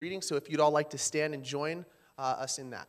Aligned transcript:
reading. 0.00 0.20
So 0.20 0.36
if 0.36 0.50
you'd 0.50 0.60
all 0.60 0.70
like 0.70 0.90
to 0.90 0.98
stand 0.98 1.32
and 1.32 1.42
join 1.42 1.84
uh, 2.18 2.36
us 2.38 2.58
in 2.58 2.70
that. 2.70 2.88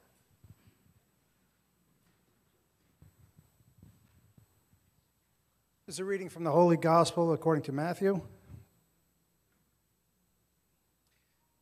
This 5.86 5.96
is 5.96 6.00
a 6.00 6.06
reading 6.06 6.28
from 6.28 6.44
the 6.44 6.52
Holy 6.52 6.76
Gospel 6.76 7.32
according 7.32 7.64
to 7.64 7.72
Matthew. 7.72 8.20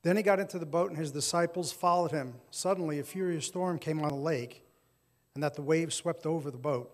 Then 0.01 0.17
he 0.17 0.23
got 0.23 0.39
into 0.39 0.57
the 0.57 0.65
boat, 0.65 0.89
and 0.89 0.97
his 0.97 1.11
disciples 1.11 1.71
followed 1.71 2.11
him. 2.11 2.33
Suddenly, 2.49 2.99
a 2.99 3.03
furious 3.03 3.45
storm 3.45 3.77
came 3.77 4.01
on 4.01 4.09
the 4.09 4.15
lake, 4.15 4.63
and 5.35 5.43
that 5.43 5.53
the 5.53 5.61
waves 5.61 5.95
swept 5.95 6.25
over 6.25 6.49
the 6.49 6.57
boat. 6.57 6.91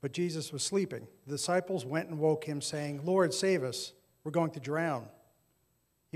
But 0.00 0.12
Jesus 0.12 0.52
was 0.52 0.64
sleeping. 0.64 1.06
The 1.26 1.32
disciples 1.32 1.84
went 1.84 2.08
and 2.08 2.18
woke 2.18 2.44
him, 2.44 2.60
saying, 2.60 3.04
Lord, 3.04 3.32
save 3.32 3.62
us. 3.62 3.92
We're 4.24 4.32
going 4.32 4.50
to 4.52 4.60
drown. 4.60 5.06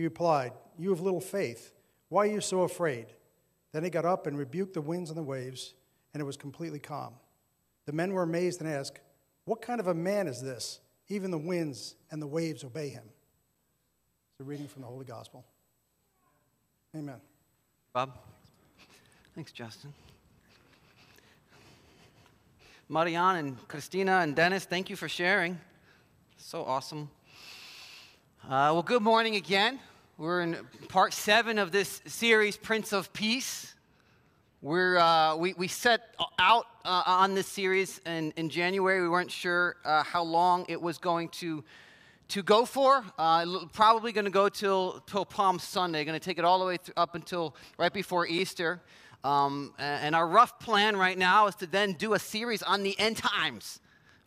He 0.00 0.04
replied, 0.04 0.52
You 0.78 0.88
have 0.88 1.00
little 1.00 1.20
faith. 1.20 1.74
Why 2.08 2.22
are 2.22 2.30
you 2.30 2.40
so 2.40 2.62
afraid? 2.62 3.08
Then 3.72 3.84
he 3.84 3.90
got 3.90 4.06
up 4.06 4.26
and 4.26 4.38
rebuked 4.38 4.72
the 4.72 4.80
winds 4.80 5.10
and 5.10 5.18
the 5.18 5.22
waves, 5.22 5.74
and 6.14 6.22
it 6.22 6.24
was 6.24 6.38
completely 6.38 6.78
calm. 6.78 7.12
The 7.84 7.92
men 7.92 8.14
were 8.14 8.22
amazed 8.22 8.62
and 8.62 8.70
asked, 8.70 8.98
What 9.44 9.60
kind 9.60 9.78
of 9.78 9.88
a 9.88 9.94
man 9.94 10.26
is 10.26 10.40
this? 10.40 10.80
Even 11.08 11.30
the 11.30 11.36
winds 11.36 11.96
and 12.10 12.22
the 12.22 12.26
waves 12.26 12.64
obey 12.64 12.88
him. 12.88 13.02
It's 13.04 14.40
a 14.40 14.44
reading 14.44 14.68
from 14.68 14.80
the 14.80 14.88
Holy 14.88 15.04
Gospel. 15.04 15.44
Amen. 16.96 17.20
Bob? 17.92 18.16
Thanks, 19.34 19.52
Justin. 19.52 19.92
Marianne 22.88 23.36
and 23.36 23.68
Christina 23.68 24.20
and 24.20 24.34
Dennis, 24.34 24.64
thank 24.64 24.88
you 24.88 24.96
for 24.96 25.10
sharing. 25.10 25.60
So 26.38 26.64
awesome. 26.64 27.10
Uh, 28.42 28.72
well, 28.72 28.82
good 28.82 29.02
morning 29.02 29.36
again. 29.36 29.78
We're 30.20 30.42
in 30.42 30.58
part 30.88 31.14
seven 31.14 31.58
of 31.58 31.72
this 31.72 32.02
series, 32.04 32.58
Prince 32.58 32.92
of 32.92 33.10
Peace. 33.14 33.74
We're, 34.60 34.98
uh, 34.98 35.36
we, 35.36 35.54
we 35.54 35.66
set 35.66 36.14
out 36.38 36.66
uh, 36.84 37.04
on 37.06 37.34
this 37.34 37.46
series 37.46 38.02
in, 38.04 38.30
in 38.36 38.50
January. 38.50 39.00
We 39.00 39.08
weren't 39.08 39.30
sure 39.30 39.76
uh, 39.82 40.02
how 40.02 40.22
long 40.22 40.66
it 40.68 40.78
was 40.78 40.98
going 40.98 41.30
to 41.40 41.64
to 42.28 42.42
go 42.42 42.66
for. 42.66 43.02
Uh, 43.18 43.64
probably 43.72 44.12
going 44.12 44.26
to 44.26 44.30
go 44.30 44.50
till, 44.50 45.02
till 45.06 45.24
Palm 45.24 45.58
Sunday. 45.58 46.04
Going 46.04 46.20
to 46.20 46.22
take 46.22 46.38
it 46.38 46.44
all 46.44 46.58
the 46.58 46.66
way 46.66 46.76
th- 46.76 46.92
up 46.98 47.14
until 47.14 47.56
right 47.78 47.90
before 47.90 48.26
Easter. 48.26 48.82
Um, 49.24 49.72
and 49.78 50.14
our 50.14 50.28
rough 50.28 50.58
plan 50.58 50.98
right 50.98 51.16
now 51.16 51.46
is 51.46 51.54
to 51.54 51.66
then 51.66 51.94
do 51.94 52.12
a 52.12 52.18
series 52.18 52.62
on 52.62 52.82
the 52.82 52.94
end 53.00 53.16
times 53.16 53.80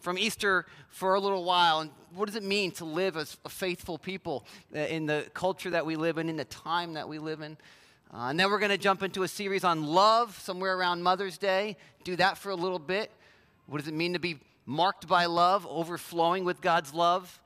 from 0.04 0.18
Easter 0.18 0.66
for 0.90 1.16
a 1.16 1.20
little 1.20 1.46
while. 1.46 1.80
And 1.80 1.90
what 2.14 2.26
does 2.26 2.36
it 2.36 2.44
mean 2.44 2.72
to 2.74 2.86
live 2.86 3.16
as 3.16 3.38
a 3.46 3.50
faithful 3.50 3.98
people 3.98 4.46
uh, 4.76 4.80
in 4.80 5.06
the 5.06 5.26
culture 5.34 5.70
that 5.70 5.86
we 5.86 5.96
live 5.96 6.18
in, 6.18 6.28
in 6.28 6.36
the 6.36 6.46
time 6.46 6.94
that 6.94 7.08
we 7.08 7.20
live 7.20 7.40
in? 7.40 7.58
Uh, 8.14 8.28
and 8.28 8.38
then 8.38 8.52
we're 8.52 8.60
going 8.60 8.70
to 8.70 8.78
jump 8.78 9.02
into 9.02 9.24
a 9.24 9.28
series 9.30 9.64
on 9.64 9.86
love 9.86 10.38
somewhere 10.40 10.78
around 10.78 11.02
Mother's 11.02 11.38
Day. 11.38 11.78
Do 12.04 12.18
that 12.18 12.38
for 12.38 12.50
a 12.50 12.56
little 12.56 12.80
bit. 12.80 13.12
What 13.66 13.78
does 13.78 13.88
it 13.88 13.94
mean 13.94 14.12
to 14.12 14.20
be 14.20 14.40
marked 14.66 15.08
by 15.08 15.26
love, 15.26 15.66
overflowing 15.68 16.44
with 16.44 16.60
God's 16.60 16.94
love? 16.94 17.40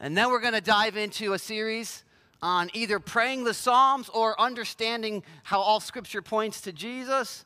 And 0.00 0.16
then 0.16 0.30
we're 0.30 0.40
going 0.40 0.54
to 0.54 0.60
dive 0.60 0.96
into 0.96 1.32
a 1.32 1.38
series 1.38 2.02
on 2.42 2.70
either 2.74 2.98
praying 2.98 3.44
the 3.44 3.54
Psalms 3.54 4.08
or 4.08 4.38
understanding 4.40 5.22
how 5.44 5.60
all 5.60 5.78
Scripture 5.78 6.22
points 6.22 6.60
to 6.62 6.72
Jesus. 6.72 7.44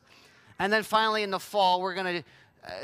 And 0.57 0.73
then 0.73 0.81
finally, 0.81 1.21
in 1.21 1.29
the 1.29 1.39
fall, 1.39 1.81
we're 1.81 1.93
going 1.93 2.23
to, 2.23 2.23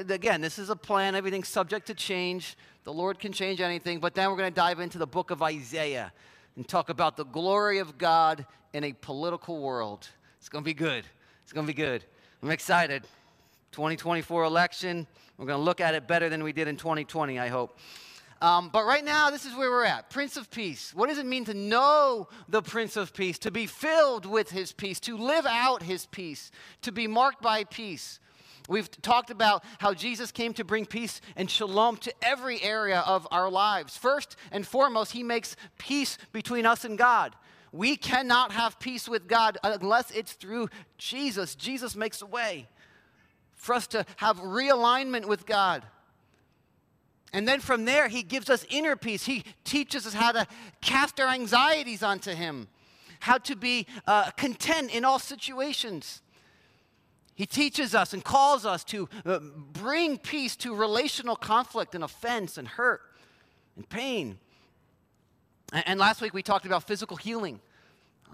again, 0.10 0.42
this 0.42 0.60
is 0.60 0.70
a 0.70 0.76
plan, 0.76 1.16
everything's 1.16 1.48
subject 1.48 1.88
to 1.88 1.94
change. 1.94 2.58
The 2.84 2.94
Lord 2.94 3.20
can 3.20 3.32
change 3.32 3.62
anything. 3.62 4.00
But 4.00 4.14
then 4.16 4.30
we're 4.30 4.38
going 4.38 4.52
to 4.52 4.56
dive 4.56 4.80
into 4.80 4.98
the 4.98 5.08
book 5.08 5.32
of 5.32 5.42
Isaiah 5.42 6.12
and 6.56 6.68
talk 6.68 6.90
about 6.90 7.18
the 7.18 7.26
glory 7.26 7.80
of 7.80 7.98
God 7.98 8.46
in 8.74 8.84
a 8.84 8.94
political 8.94 9.60
world. 9.62 10.08
It's 10.40 10.50
going 10.50 10.64
to 10.64 10.66
be 10.66 10.74
good. 10.74 11.06
It's 11.44 11.54
going 11.54 11.66
to 11.66 11.74
be 11.74 11.82
good. 11.82 12.04
I'm 12.42 12.52
excited. 12.52 13.04
2024 13.72 14.44
election, 14.44 15.08
we're 15.38 15.48
going 15.48 15.58
to 15.58 15.64
look 15.64 15.82
at 15.82 15.96
it 15.96 16.08
better 16.08 16.30
than 16.30 16.44
we 16.44 16.54
did 16.54 16.68
in 16.68 16.78
2020, 16.78 17.40
I 17.40 17.48
hope. 17.48 17.80
Um, 18.42 18.70
but 18.70 18.86
right 18.86 19.04
now, 19.04 19.30
this 19.30 19.46
is 19.46 19.56
where 19.56 19.72
we're 19.72 19.86
at 19.86 20.10
Prince 20.10 20.36
of 20.36 20.52
Peace. 20.52 20.94
What 20.94 21.08
does 21.08 21.18
it 21.18 21.26
mean 21.26 21.46
to 21.46 21.54
know 21.54 22.28
the 22.50 22.62
Prince 22.62 22.98
of 22.98 23.14
Peace, 23.14 23.40
to 23.40 23.52
be 23.52 23.66
filled 23.66 24.26
with 24.26 24.52
his 24.52 24.74
peace, 24.74 25.00
to 25.02 25.18
live 25.18 25.46
out 25.46 25.82
his 25.82 26.06
peace, 26.08 26.52
to 26.82 26.92
be 26.92 27.08
marked 27.08 27.42
by 27.42 27.64
peace? 27.64 28.20
We've 28.70 28.90
talked 29.02 29.30
about 29.30 29.64
how 29.80 29.94
Jesus 29.94 30.32
came 30.32 30.54
to 30.54 30.64
bring 30.64 30.86
peace 30.86 31.20
and 31.36 31.50
shalom 31.50 31.98
to 31.98 32.14
every 32.22 32.62
area 32.62 33.04
of 33.06 33.28
our 33.32 33.50
lives. 33.50 33.98
First 33.98 34.38
and 34.52 34.66
foremost, 34.66 35.12
he 35.12 35.24
makes 35.24 35.56
peace 35.78 36.18
between 36.32 36.66
us 36.66 36.86
and 36.86 36.98
God. 36.98 37.36
We 37.72 37.98
cannot 37.98 38.52
have 38.52 38.80
peace 38.80 39.10
with 39.10 39.28
God 39.28 39.58
unless 39.64 40.12
it's 40.12 40.34
through 40.34 40.70
Jesus. 40.98 41.56
Jesus 41.56 41.96
makes 41.96 42.22
a 42.22 42.26
way 42.26 42.70
for 43.54 43.74
us 43.76 43.88
to 43.88 44.06
have 44.18 44.40
realignment 44.40 45.26
with 45.26 45.46
God. 45.46 45.84
And 47.34 47.48
then 47.48 47.60
from 47.60 47.86
there, 47.86 48.08
he 48.08 48.22
gives 48.22 48.50
us 48.50 48.66
inner 48.70 48.96
peace. 48.96 49.26
He 49.26 49.44
teaches 49.64 50.06
us 50.06 50.14
how 50.14 50.32
to 50.34 50.46
cast 50.82 51.20
our 51.20 51.28
anxieties 51.28 52.04
onto 52.04 52.32
him, 52.32 52.68
how 53.20 53.40
to 53.40 53.56
be 53.56 53.88
uh, 54.06 54.30
content 54.32 54.94
in 54.94 55.04
all 55.04 55.18
situations. 55.18 56.22
He 57.36 57.46
teaches 57.46 57.96
us 57.96 58.14
and 58.14 58.24
calls 58.24 58.66
us 58.66 58.84
to 58.86 59.10
uh, 59.26 59.40
bring 59.72 60.18
peace 60.18 60.56
to 60.58 60.76
relational 60.76 61.36
conflict 61.36 61.96
and 61.96 62.04
offense 62.04 62.58
and 62.58 62.68
hurt 62.68 63.02
and 63.76 63.88
pain. 63.90 64.38
And, 65.72 66.00
last 66.00 66.22
week 66.22 66.36
we 66.36 66.44
talked 66.44 66.68
about 66.68 66.84
physical 66.84 67.18
healing. 67.18 67.60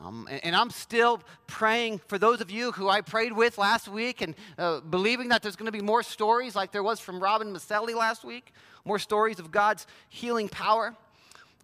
Um, 0.02 0.28
and, 0.30 0.44
and, 0.46 0.56
I'm 0.56 0.70
still 0.70 1.22
praying 1.48 2.00
for 2.08 2.18
those 2.18 2.42
of 2.42 2.52
you 2.52 2.74
who 2.74 2.90
I 2.90 3.02
prayed 3.02 3.32
with 3.32 3.58
last 3.58 3.88
week 3.88 4.22
and 4.22 4.36
uh, 4.58 4.82
believing 4.82 5.30
that 5.30 5.42
there's 5.42 5.56
going 5.56 5.66
to 5.66 5.78
be 5.78 5.82
more 5.82 6.04
stories 6.04 6.56
like 6.56 6.72
there 6.72 6.84
was 6.84 7.00
from 7.00 7.22
Robin 7.22 7.54
Maselli 7.54 7.96
last 7.96 8.24
week, 8.24 8.54
more 8.86 9.00
stories 9.00 9.40
of 9.40 9.52
God's 9.52 9.88
healing 10.10 10.50
power. 10.50 10.96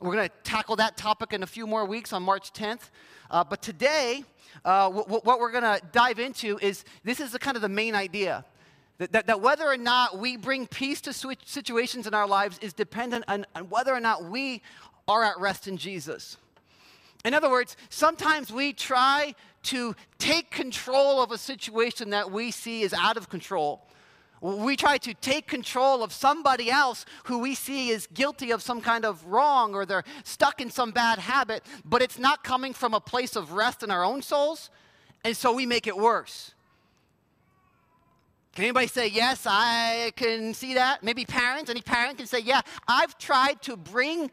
We're 0.02 0.14
going 0.14 0.28
to 0.28 0.34
tackle 0.44 0.76
that 0.76 0.98
topic 0.98 1.32
in 1.32 1.42
a 1.42 1.48
few 1.48 1.66
more 1.66 1.86
weeks 1.86 2.12
on 2.12 2.22
March 2.22 2.52
10th. 2.52 2.90
Uh, 3.32 3.46
but 3.46 3.62
today, 3.62 4.26
uh, 4.66 4.86
w- 4.86 5.04
w- 5.04 5.22
what 5.24 5.40
we're 5.40 5.52
going 5.52 5.64
to 5.64 5.80
dive 5.94 6.20
into 6.20 6.60
is 6.62 6.84
this 7.06 7.22
is 7.22 7.32
the 7.32 7.40
kind 7.40 7.56
of 7.56 7.62
the 7.62 7.70
main 7.70 7.96
idea. 7.96 8.44
That, 8.98 9.14
that, 9.14 9.28
that, 9.28 9.42
whether 9.42 9.66
or 9.66 9.78
not 9.78 10.20
we 10.20 10.36
bring 10.36 10.68
peace 10.68 11.00
to 11.02 11.14
situations 11.14 12.08
in 12.08 12.14
our 12.14 12.28
lives 12.28 12.60
is 12.60 12.74
dependent 12.74 13.24
on, 13.30 13.46
on 13.56 13.70
whether 13.70 13.94
or 13.94 14.02
not 14.02 14.26
we 14.26 14.62
are 15.08 15.24
at 15.24 15.40
rest 15.40 15.68
in 15.68 15.78
Jesus. 15.78 16.38
In 17.24 17.34
other 17.34 17.50
words, 17.50 17.78
sometimes 17.90 18.52
we 18.52 18.74
try 18.74 19.34
to 19.64 19.96
take 20.20 20.52
control 20.52 21.22
of 21.22 21.32
a 21.32 21.38
situation 21.38 22.10
that 22.10 22.32
we 22.32 22.52
see 22.52 22.82
is 22.82 22.94
out 22.94 23.18
of 23.18 23.30
control. 23.30 23.88
We 24.46 24.76
try 24.76 25.00
to 25.00 25.14
take 25.16 25.48
control 25.48 26.04
of 26.04 26.14
somebody 26.14 26.70
else 26.70 27.08
who 27.24 27.40
we 27.40 27.56
see 27.56 27.90
is 27.90 28.08
guilty 28.14 28.52
of 28.52 28.62
some 28.62 28.80
kind 28.80 29.04
of 29.04 29.26
wrong 29.26 29.74
or 29.74 29.88
they're 29.88 30.04
stuck 30.24 30.62
in 30.62 30.70
some 30.70 30.92
bad 30.92 31.18
habit, 31.18 31.64
but 31.84 32.04
it's 32.04 32.20
not 32.20 32.44
coming 32.44 32.72
from 32.72 32.94
a 32.94 33.00
place 33.00 33.36
of 33.36 33.54
rest 33.54 33.82
in 33.82 33.90
our 33.90 34.06
own 34.06 34.22
souls, 34.22 34.70
and 35.24 35.36
so 35.36 35.52
we 35.52 35.66
make 35.66 35.88
it 35.88 35.98
worse. 35.98 36.54
Can 38.54 38.66
anybody 38.66 38.86
say, 38.86 39.08
Yes, 39.08 39.48
I 39.50 40.12
can 40.16 40.54
see 40.54 40.76
that? 40.76 41.02
Maybe 41.02 41.26
parents, 41.26 41.72
any 41.72 41.82
parent 41.82 42.20
can 42.20 42.28
say, 42.28 42.40
Yeah, 42.40 42.62
I've 42.88 43.18
tried 43.18 43.64
to 43.64 43.76
bring 43.76 44.30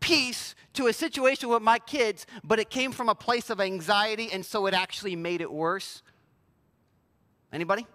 peace 0.00 0.54
to 0.72 0.86
a 0.86 0.92
situation 0.94 1.50
with 1.50 1.60
my 1.60 1.80
kids, 1.80 2.24
but 2.44 2.58
it 2.58 2.70
came 2.70 2.92
from 2.92 3.10
a 3.10 3.14
place 3.14 3.50
of 3.50 3.60
anxiety, 3.60 4.30
and 4.32 4.42
so 4.42 4.64
it 4.64 4.72
actually 4.72 5.16
made 5.16 5.42
it 5.42 5.52
worse? 5.52 6.02
Anybody? 7.52 7.86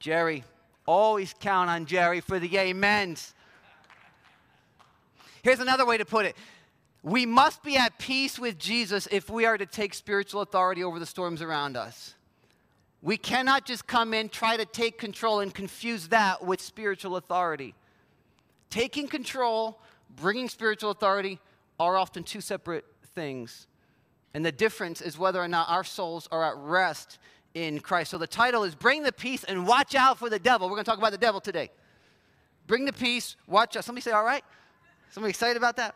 Jerry. 0.00 0.44
Always 0.86 1.34
count 1.38 1.70
on 1.70 1.86
Jerry 1.86 2.20
for 2.20 2.38
the 2.38 2.58
amens. 2.58 3.34
Here's 5.42 5.60
another 5.60 5.86
way 5.86 5.98
to 5.98 6.04
put 6.04 6.26
it 6.26 6.36
we 7.02 7.26
must 7.26 7.62
be 7.62 7.76
at 7.76 7.98
peace 7.98 8.38
with 8.38 8.58
Jesus 8.58 9.06
if 9.10 9.30
we 9.30 9.44
are 9.44 9.56
to 9.56 9.66
take 9.66 9.94
spiritual 9.94 10.42
authority 10.42 10.82
over 10.82 10.98
the 10.98 11.06
storms 11.06 11.42
around 11.42 11.76
us. 11.76 12.14
We 13.00 13.16
cannot 13.16 13.64
just 13.64 13.86
come 13.86 14.12
in, 14.12 14.28
try 14.28 14.56
to 14.56 14.64
take 14.64 14.98
control, 14.98 15.40
and 15.40 15.54
confuse 15.54 16.08
that 16.08 16.44
with 16.44 16.60
spiritual 16.60 17.16
authority. 17.16 17.74
Taking 18.70 19.06
control 19.06 19.78
bringing 20.16 20.48
spiritual 20.48 20.90
authority 20.90 21.38
are 21.78 21.96
often 21.96 22.24
two 22.24 22.40
separate 22.40 22.84
things. 23.14 23.66
And 24.34 24.44
the 24.44 24.52
difference 24.52 25.00
is 25.00 25.18
whether 25.18 25.40
or 25.40 25.48
not 25.48 25.68
our 25.68 25.84
souls 25.84 26.28
are 26.30 26.44
at 26.44 26.56
rest 26.56 27.18
in 27.54 27.80
Christ. 27.80 28.10
So 28.10 28.18
the 28.18 28.26
title 28.26 28.64
is 28.64 28.74
Bring 28.74 29.02
the 29.02 29.12
Peace 29.12 29.44
and 29.44 29.66
Watch 29.66 29.94
Out 29.94 30.18
for 30.18 30.30
the 30.30 30.38
Devil. 30.38 30.68
We're 30.68 30.76
going 30.76 30.84
to 30.84 30.90
talk 30.90 30.98
about 30.98 31.12
the 31.12 31.18
devil 31.18 31.40
today. 31.40 31.70
Bring 32.66 32.84
the 32.84 32.92
peace, 32.92 33.36
watch 33.46 33.76
out. 33.76 33.84
Somebody 33.84 34.02
say, 34.02 34.10
All 34.10 34.24
right? 34.24 34.44
Somebody 35.10 35.30
excited 35.30 35.56
about 35.56 35.76
that? 35.76 35.94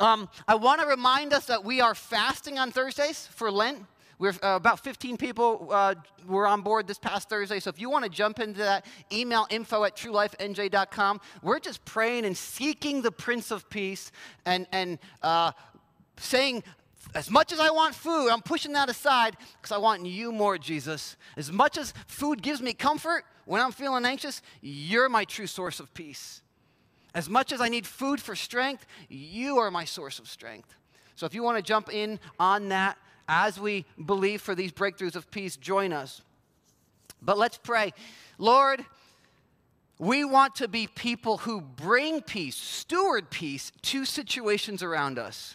Um, 0.00 0.28
I 0.48 0.54
want 0.54 0.80
to 0.80 0.86
remind 0.86 1.32
us 1.32 1.46
that 1.46 1.62
we 1.62 1.80
are 1.80 1.94
fasting 1.94 2.58
on 2.58 2.70
Thursdays 2.70 3.26
for 3.26 3.50
Lent. 3.50 3.84
We're 4.18 4.32
uh, 4.42 4.56
about 4.56 4.80
15 4.80 5.18
people 5.18 5.68
uh, 5.70 5.94
were 6.26 6.46
on 6.46 6.62
board 6.62 6.86
this 6.86 6.98
past 6.98 7.28
Thursday. 7.28 7.60
So 7.60 7.68
if 7.68 7.78
you 7.78 7.90
want 7.90 8.04
to 8.04 8.10
jump 8.10 8.40
into 8.40 8.60
that, 8.60 8.86
email 9.12 9.46
info 9.50 9.84
at 9.84 9.94
truelifenj.com. 9.94 11.20
We're 11.42 11.58
just 11.58 11.84
praying 11.84 12.24
and 12.24 12.34
seeking 12.34 13.02
the 13.02 13.12
Prince 13.12 13.50
of 13.50 13.68
Peace 13.68 14.10
and, 14.46 14.66
and 14.72 14.98
uh, 15.22 15.52
saying, 16.18 16.62
as 17.14 17.30
much 17.30 17.52
as 17.52 17.60
I 17.60 17.70
want 17.70 17.94
food, 17.94 18.28
I'm 18.28 18.42
pushing 18.42 18.72
that 18.72 18.88
aside 18.88 19.36
because 19.60 19.72
I 19.72 19.78
want 19.78 20.04
you 20.04 20.32
more, 20.32 20.58
Jesus. 20.58 21.16
As 21.36 21.50
much 21.50 21.78
as 21.78 21.94
food 22.06 22.42
gives 22.42 22.60
me 22.60 22.72
comfort 22.72 23.24
when 23.44 23.60
I'm 23.60 23.72
feeling 23.72 24.04
anxious, 24.04 24.42
you're 24.60 25.08
my 25.08 25.24
true 25.24 25.46
source 25.46 25.80
of 25.80 25.92
peace. 25.94 26.42
As 27.14 27.30
much 27.30 27.52
as 27.52 27.60
I 27.60 27.68
need 27.68 27.86
food 27.86 28.20
for 28.20 28.36
strength, 28.36 28.86
you 29.08 29.58
are 29.58 29.70
my 29.70 29.84
source 29.84 30.18
of 30.18 30.28
strength. 30.28 30.74
So 31.14 31.24
if 31.24 31.32
you 31.32 31.42
want 31.42 31.56
to 31.56 31.62
jump 31.62 31.92
in 31.92 32.20
on 32.38 32.68
that 32.68 32.98
as 33.28 33.58
we 33.58 33.86
believe 34.04 34.42
for 34.42 34.54
these 34.54 34.72
breakthroughs 34.72 35.16
of 35.16 35.30
peace, 35.30 35.56
join 35.56 35.92
us. 35.92 36.20
But 37.22 37.38
let's 37.38 37.56
pray. 37.56 37.94
Lord, 38.38 38.84
we 39.98 40.24
want 40.24 40.56
to 40.56 40.68
be 40.68 40.86
people 40.86 41.38
who 41.38 41.60
bring 41.62 42.20
peace, 42.20 42.56
steward 42.56 43.30
peace 43.30 43.72
to 43.82 44.04
situations 44.04 44.82
around 44.82 45.18
us. 45.18 45.54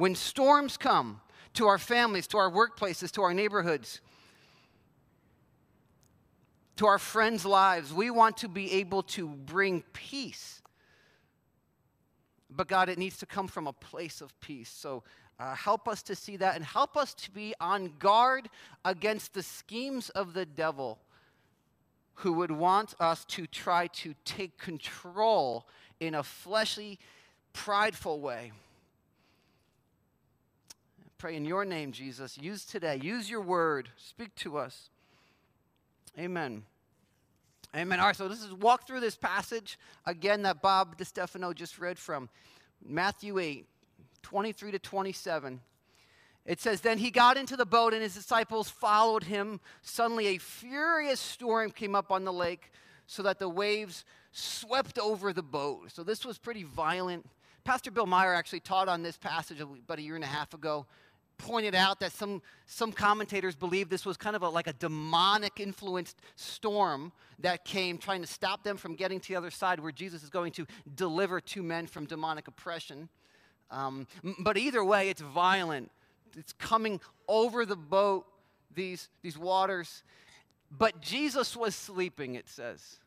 When 0.00 0.14
storms 0.14 0.78
come 0.78 1.20
to 1.52 1.66
our 1.66 1.76
families, 1.76 2.26
to 2.28 2.38
our 2.38 2.50
workplaces, 2.50 3.10
to 3.10 3.22
our 3.22 3.34
neighborhoods, 3.34 4.00
to 6.76 6.86
our 6.86 6.98
friends' 6.98 7.44
lives, 7.44 7.92
we 7.92 8.08
want 8.08 8.38
to 8.38 8.48
be 8.48 8.72
able 8.72 9.02
to 9.02 9.28
bring 9.28 9.84
peace. 9.92 10.62
But 12.48 12.66
God, 12.66 12.88
it 12.88 12.96
needs 12.96 13.18
to 13.18 13.26
come 13.26 13.46
from 13.46 13.66
a 13.66 13.74
place 13.74 14.22
of 14.22 14.32
peace. 14.40 14.70
So 14.70 15.02
uh, 15.38 15.54
help 15.54 15.86
us 15.86 16.02
to 16.04 16.16
see 16.16 16.38
that 16.38 16.56
and 16.56 16.64
help 16.64 16.96
us 16.96 17.12
to 17.12 17.30
be 17.30 17.52
on 17.60 17.92
guard 17.98 18.48
against 18.86 19.34
the 19.34 19.42
schemes 19.42 20.08
of 20.08 20.32
the 20.32 20.46
devil 20.46 20.98
who 22.14 22.32
would 22.32 22.52
want 22.52 22.94
us 23.00 23.26
to 23.26 23.46
try 23.46 23.88
to 23.88 24.14
take 24.24 24.56
control 24.56 25.68
in 26.00 26.14
a 26.14 26.22
fleshly, 26.22 26.98
prideful 27.52 28.18
way. 28.18 28.52
Pray 31.20 31.36
in 31.36 31.44
your 31.44 31.66
name, 31.66 31.92
Jesus. 31.92 32.38
Use 32.38 32.64
today. 32.64 32.98
Use 33.02 33.28
your 33.28 33.42
word. 33.42 33.90
Speak 33.98 34.34
to 34.36 34.56
us. 34.56 34.88
Amen. 36.18 36.62
Amen. 37.76 38.00
All 38.00 38.06
right, 38.06 38.16
so 38.16 38.26
this 38.26 38.42
is 38.42 38.54
walk 38.54 38.86
through 38.86 39.00
this 39.00 39.16
passage 39.16 39.78
again 40.06 40.40
that 40.44 40.62
Bob 40.62 40.96
DeStefano 40.96 41.54
just 41.54 41.78
read 41.78 41.98
from 41.98 42.30
Matthew 42.82 43.38
8, 43.38 43.66
23 44.22 44.70
to 44.70 44.78
27. 44.78 45.60
It 46.46 46.58
says, 46.58 46.80
Then 46.80 46.96
he 46.96 47.10
got 47.10 47.36
into 47.36 47.54
the 47.54 47.66
boat, 47.66 47.92
and 47.92 48.02
his 48.02 48.14
disciples 48.14 48.70
followed 48.70 49.24
him. 49.24 49.60
Suddenly, 49.82 50.28
a 50.28 50.38
furious 50.38 51.20
storm 51.20 51.70
came 51.70 51.94
up 51.94 52.10
on 52.10 52.24
the 52.24 52.32
lake, 52.32 52.72
so 53.06 53.22
that 53.24 53.38
the 53.38 53.48
waves 53.50 54.06
swept 54.32 54.98
over 54.98 55.34
the 55.34 55.42
boat. 55.42 55.90
So, 55.92 56.02
this 56.02 56.24
was 56.24 56.38
pretty 56.38 56.62
violent. 56.62 57.26
Pastor 57.62 57.90
Bill 57.90 58.06
Meyer 58.06 58.32
actually 58.32 58.60
taught 58.60 58.88
on 58.88 59.02
this 59.02 59.18
passage 59.18 59.60
about 59.60 59.98
a 59.98 60.02
year 60.02 60.14
and 60.14 60.24
a 60.24 60.26
half 60.26 60.54
ago 60.54 60.86
pointed 61.40 61.74
out 61.74 62.00
that 62.00 62.12
some, 62.12 62.42
some 62.66 62.92
commentators 62.92 63.56
believe 63.56 63.88
this 63.88 64.06
was 64.06 64.16
kind 64.16 64.36
of 64.36 64.42
a, 64.42 64.48
like 64.48 64.66
a 64.66 64.72
demonic 64.74 65.60
influenced 65.60 66.20
storm 66.36 67.12
that 67.40 67.64
came 67.64 67.98
trying 67.98 68.20
to 68.20 68.26
stop 68.26 68.62
them 68.62 68.76
from 68.76 68.94
getting 68.94 69.18
to 69.20 69.28
the 69.28 69.36
other 69.36 69.50
side 69.50 69.80
where 69.80 69.92
Jesus 69.92 70.22
is 70.22 70.30
going 70.30 70.52
to 70.52 70.66
deliver 70.94 71.40
two 71.40 71.62
men 71.62 71.86
from 71.86 72.04
demonic 72.06 72.48
oppression. 72.48 73.08
Um, 73.70 74.06
but 74.40 74.56
either 74.56 74.84
way, 74.84 75.08
it's 75.08 75.20
violent. 75.20 75.90
It's 76.36 76.52
coming 76.52 77.00
over 77.28 77.64
the 77.64 77.76
boat, 77.76 78.26
these, 78.74 79.08
these 79.22 79.38
waters. 79.38 80.02
But 80.70 81.00
Jesus 81.00 81.56
was 81.56 81.74
sleeping, 81.74 82.34
it 82.34 82.48
says. 82.48 82.98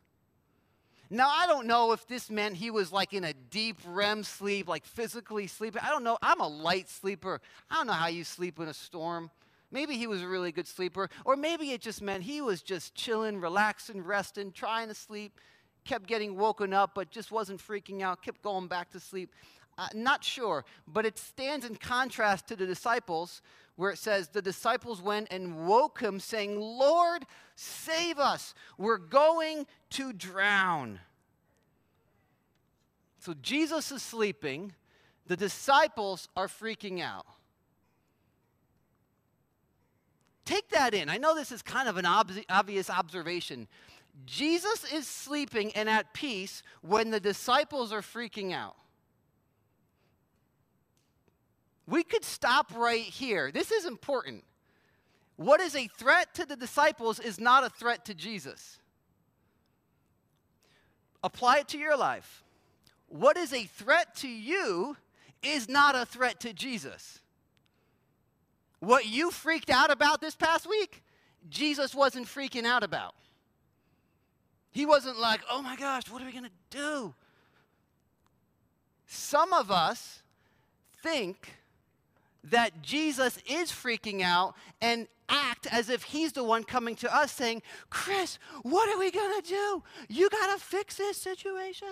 Now, 1.14 1.28
I 1.28 1.46
don't 1.46 1.68
know 1.68 1.92
if 1.92 2.08
this 2.08 2.28
meant 2.28 2.56
he 2.56 2.72
was 2.72 2.90
like 2.90 3.14
in 3.14 3.22
a 3.22 3.32
deep 3.32 3.76
REM 3.86 4.24
sleep, 4.24 4.66
like 4.66 4.84
physically 4.84 5.46
sleeping. 5.46 5.80
I 5.80 5.90
don't 5.90 6.02
know. 6.02 6.18
I'm 6.20 6.40
a 6.40 6.48
light 6.48 6.90
sleeper. 6.90 7.40
I 7.70 7.76
don't 7.76 7.86
know 7.86 7.92
how 7.92 8.08
you 8.08 8.24
sleep 8.24 8.58
in 8.58 8.66
a 8.66 8.74
storm. 8.74 9.30
Maybe 9.70 9.96
he 9.96 10.08
was 10.08 10.22
a 10.22 10.26
really 10.26 10.50
good 10.50 10.66
sleeper. 10.66 11.08
Or 11.24 11.36
maybe 11.36 11.70
it 11.70 11.80
just 11.80 12.02
meant 12.02 12.24
he 12.24 12.40
was 12.40 12.62
just 12.62 12.96
chilling, 12.96 13.40
relaxing, 13.40 14.02
resting, 14.02 14.50
trying 14.50 14.88
to 14.88 14.94
sleep, 14.94 15.38
kept 15.84 16.08
getting 16.08 16.36
woken 16.36 16.74
up, 16.74 16.96
but 16.96 17.12
just 17.12 17.30
wasn't 17.30 17.64
freaking 17.64 18.02
out, 18.02 18.20
kept 18.20 18.42
going 18.42 18.66
back 18.66 18.90
to 18.90 18.98
sleep. 18.98 19.30
Uh, 19.78 19.86
not 19.94 20.24
sure, 20.24 20.64
but 20.88 21.06
it 21.06 21.16
stands 21.16 21.64
in 21.64 21.76
contrast 21.76 22.48
to 22.48 22.56
the 22.56 22.66
disciples, 22.66 23.40
where 23.76 23.90
it 23.90 23.98
says, 23.98 24.28
The 24.28 24.42
disciples 24.42 25.02
went 25.02 25.28
and 25.30 25.66
woke 25.66 26.00
him, 26.00 26.20
saying, 26.20 26.58
Lord, 26.58 27.26
save 27.54 28.18
us. 28.18 28.54
We're 28.78 28.98
going 28.98 29.66
to 29.90 30.12
drown. 30.12 31.00
So 33.18 33.34
Jesus 33.40 33.90
is 33.90 34.02
sleeping, 34.02 34.74
the 35.26 35.36
disciples 35.36 36.28
are 36.36 36.48
freaking 36.48 37.00
out. 37.00 37.26
Take 40.44 40.68
that 40.70 40.92
in. 40.92 41.08
I 41.08 41.16
know 41.16 41.34
this 41.34 41.50
is 41.50 41.62
kind 41.62 41.88
of 41.88 41.96
an 41.96 42.04
ob- 42.04 42.32
obvious 42.50 42.90
observation. 42.90 43.66
Jesus 44.26 44.84
is 44.92 45.06
sleeping 45.06 45.72
and 45.72 45.88
at 45.88 46.12
peace 46.12 46.62
when 46.82 47.10
the 47.10 47.18
disciples 47.18 47.92
are 47.92 48.02
freaking 48.02 48.52
out. 48.52 48.76
We 51.86 52.02
could 52.02 52.24
stop 52.24 52.74
right 52.74 53.02
here. 53.02 53.50
This 53.50 53.70
is 53.70 53.84
important. 53.84 54.44
What 55.36 55.60
is 55.60 55.74
a 55.74 55.88
threat 55.88 56.34
to 56.34 56.46
the 56.46 56.56
disciples 56.56 57.18
is 57.18 57.40
not 57.40 57.64
a 57.64 57.68
threat 57.68 58.04
to 58.06 58.14
Jesus. 58.14 58.78
Apply 61.22 61.58
it 61.58 61.68
to 61.68 61.78
your 61.78 61.96
life. 61.96 62.44
What 63.08 63.36
is 63.36 63.52
a 63.52 63.64
threat 63.64 64.14
to 64.16 64.28
you 64.28 64.96
is 65.42 65.68
not 65.68 65.94
a 65.94 66.06
threat 66.06 66.40
to 66.40 66.52
Jesus. 66.52 67.20
What 68.80 69.06
you 69.06 69.30
freaked 69.30 69.70
out 69.70 69.90
about 69.90 70.20
this 70.20 70.34
past 70.34 70.68
week, 70.68 71.02
Jesus 71.48 71.94
wasn't 71.94 72.26
freaking 72.26 72.64
out 72.64 72.82
about. 72.82 73.14
He 74.70 74.86
wasn't 74.86 75.18
like, 75.18 75.40
oh 75.50 75.62
my 75.62 75.76
gosh, 75.76 76.10
what 76.10 76.20
are 76.20 76.26
we 76.26 76.32
going 76.32 76.44
to 76.44 76.50
do? 76.70 77.14
Some 79.06 79.52
of 79.52 79.70
us 79.70 80.22
think 81.02 81.48
that 82.44 82.82
Jesus 82.82 83.38
is 83.46 83.70
freaking 83.70 84.22
out 84.22 84.54
and 84.80 85.08
act 85.28 85.66
as 85.70 85.88
if 85.88 86.02
he's 86.02 86.32
the 86.32 86.44
one 86.44 86.64
coming 86.64 86.94
to 86.96 87.14
us 87.14 87.32
saying, 87.32 87.62
Chris, 87.90 88.38
what 88.62 88.88
are 88.88 88.98
we 88.98 89.10
going 89.10 89.42
to 89.42 89.48
do? 89.48 89.82
You 90.08 90.28
got 90.28 90.54
to 90.54 90.62
fix 90.62 90.96
this 90.96 91.16
situation. 91.16 91.88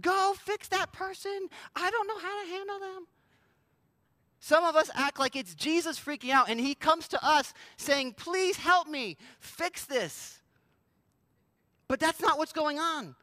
Go 0.00 0.34
fix 0.38 0.68
that 0.68 0.92
person. 0.92 1.48
I 1.74 1.90
don't 1.90 2.06
know 2.06 2.18
how 2.18 2.42
to 2.42 2.50
handle 2.50 2.78
them. 2.80 3.06
Some 4.40 4.64
of 4.64 4.76
us 4.76 4.90
act 4.94 5.18
like 5.18 5.36
it's 5.36 5.54
Jesus 5.54 5.98
freaking 5.98 6.30
out, 6.30 6.50
and 6.50 6.60
he 6.60 6.74
comes 6.74 7.08
to 7.08 7.26
us 7.26 7.54
saying, 7.78 8.12
Please 8.18 8.58
help 8.58 8.86
me 8.88 9.16
fix 9.40 9.86
this. 9.86 10.40
But 11.88 11.98
that's 11.98 12.20
not 12.20 12.36
what's 12.36 12.52
going 12.52 12.78
on. 12.78 13.14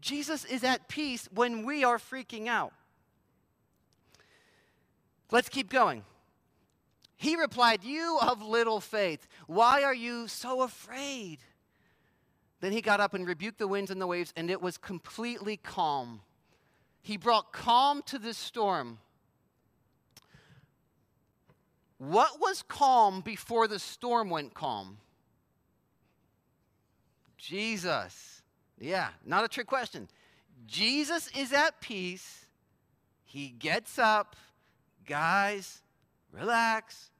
Jesus 0.00 0.44
is 0.44 0.62
at 0.62 0.88
peace 0.88 1.28
when 1.34 1.64
we 1.64 1.82
are 1.82 1.98
freaking 1.98 2.46
out. 2.46 2.72
Let's 5.30 5.48
keep 5.48 5.70
going. 5.70 6.04
He 7.16 7.36
replied, 7.36 7.84
You 7.84 8.18
of 8.20 8.42
little 8.42 8.80
faith, 8.80 9.28
why 9.46 9.82
are 9.82 9.94
you 9.94 10.26
so 10.26 10.62
afraid? 10.62 11.38
Then 12.60 12.72
he 12.72 12.80
got 12.80 13.00
up 13.00 13.14
and 13.14 13.26
rebuked 13.26 13.58
the 13.58 13.68
winds 13.68 13.90
and 13.90 14.00
the 14.00 14.06
waves, 14.06 14.32
and 14.36 14.50
it 14.50 14.60
was 14.60 14.76
completely 14.76 15.56
calm. 15.56 16.20
He 17.02 17.16
brought 17.16 17.52
calm 17.52 18.02
to 18.06 18.18
this 18.18 18.36
storm. 18.36 18.98
What 21.98 22.40
was 22.40 22.62
calm 22.62 23.20
before 23.20 23.68
the 23.68 23.78
storm 23.78 24.30
went 24.30 24.54
calm? 24.54 24.98
Jesus. 27.36 28.42
Yeah, 28.78 29.08
not 29.24 29.44
a 29.44 29.48
trick 29.48 29.66
question. 29.66 30.08
Jesus 30.66 31.28
is 31.36 31.52
at 31.52 31.80
peace. 31.80 32.46
He 33.24 33.48
gets 33.48 33.98
up 33.98 34.36
guys, 35.10 35.82
relax. 36.32 37.10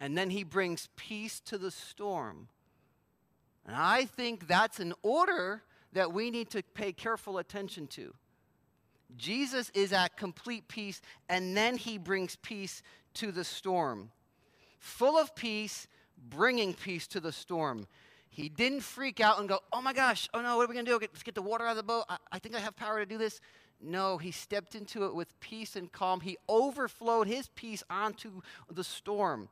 And 0.00 0.16
then 0.16 0.30
he 0.30 0.42
brings 0.42 0.88
peace 0.96 1.38
to 1.40 1.58
the 1.58 1.70
storm. 1.70 2.48
And 3.66 3.76
I 3.76 4.06
think 4.06 4.48
that's 4.48 4.80
an 4.80 4.94
order 5.02 5.62
that 5.92 6.12
we 6.12 6.30
need 6.30 6.50
to 6.50 6.62
pay 6.74 6.92
careful 6.92 7.38
attention 7.38 7.86
to. 7.88 8.14
Jesus 9.16 9.70
is 9.74 9.92
at 9.92 10.16
complete 10.16 10.66
peace, 10.68 11.00
and 11.28 11.56
then 11.56 11.76
he 11.76 11.98
brings 11.98 12.36
peace 12.36 12.82
to 13.14 13.32
the 13.32 13.44
storm. 13.44 14.10
Full 14.78 15.16
of 15.16 15.34
peace, 15.34 15.88
bringing 16.28 16.74
peace 16.74 17.06
to 17.08 17.20
the 17.20 17.32
storm. 17.32 17.86
He 18.28 18.48
didn't 18.48 18.80
freak 18.80 19.20
out 19.20 19.38
and 19.38 19.48
go, 19.48 19.60
oh 19.72 19.80
my 19.80 19.92
gosh, 19.92 20.28
oh 20.34 20.42
no, 20.42 20.56
what 20.56 20.64
are 20.64 20.68
we 20.68 20.74
going 20.74 20.84
to 20.84 20.90
do? 20.90 20.98
Let's 21.00 21.22
get 21.22 21.34
the 21.34 21.42
water 21.42 21.64
out 21.64 21.70
of 21.70 21.76
the 21.76 21.82
boat. 21.82 22.04
I, 22.08 22.18
I 22.32 22.38
think 22.38 22.54
I 22.54 22.60
have 22.60 22.76
power 22.76 22.98
to 22.98 23.06
do 23.06 23.16
this. 23.16 23.40
No, 23.80 24.18
he 24.18 24.30
stepped 24.30 24.74
into 24.74 25.04
it 25.04 25.14
with 25.14 25.38
peace 25.40 25.76
and 25.76 25.92
calm. 25.92 26.20
He 26.20 26.38
overflowed 26.48 27.26
his 27.26 27.48
peace 27.48 27.82
onto 27.90 28.40
the 28.70 28.84
storm. 28.84 29.48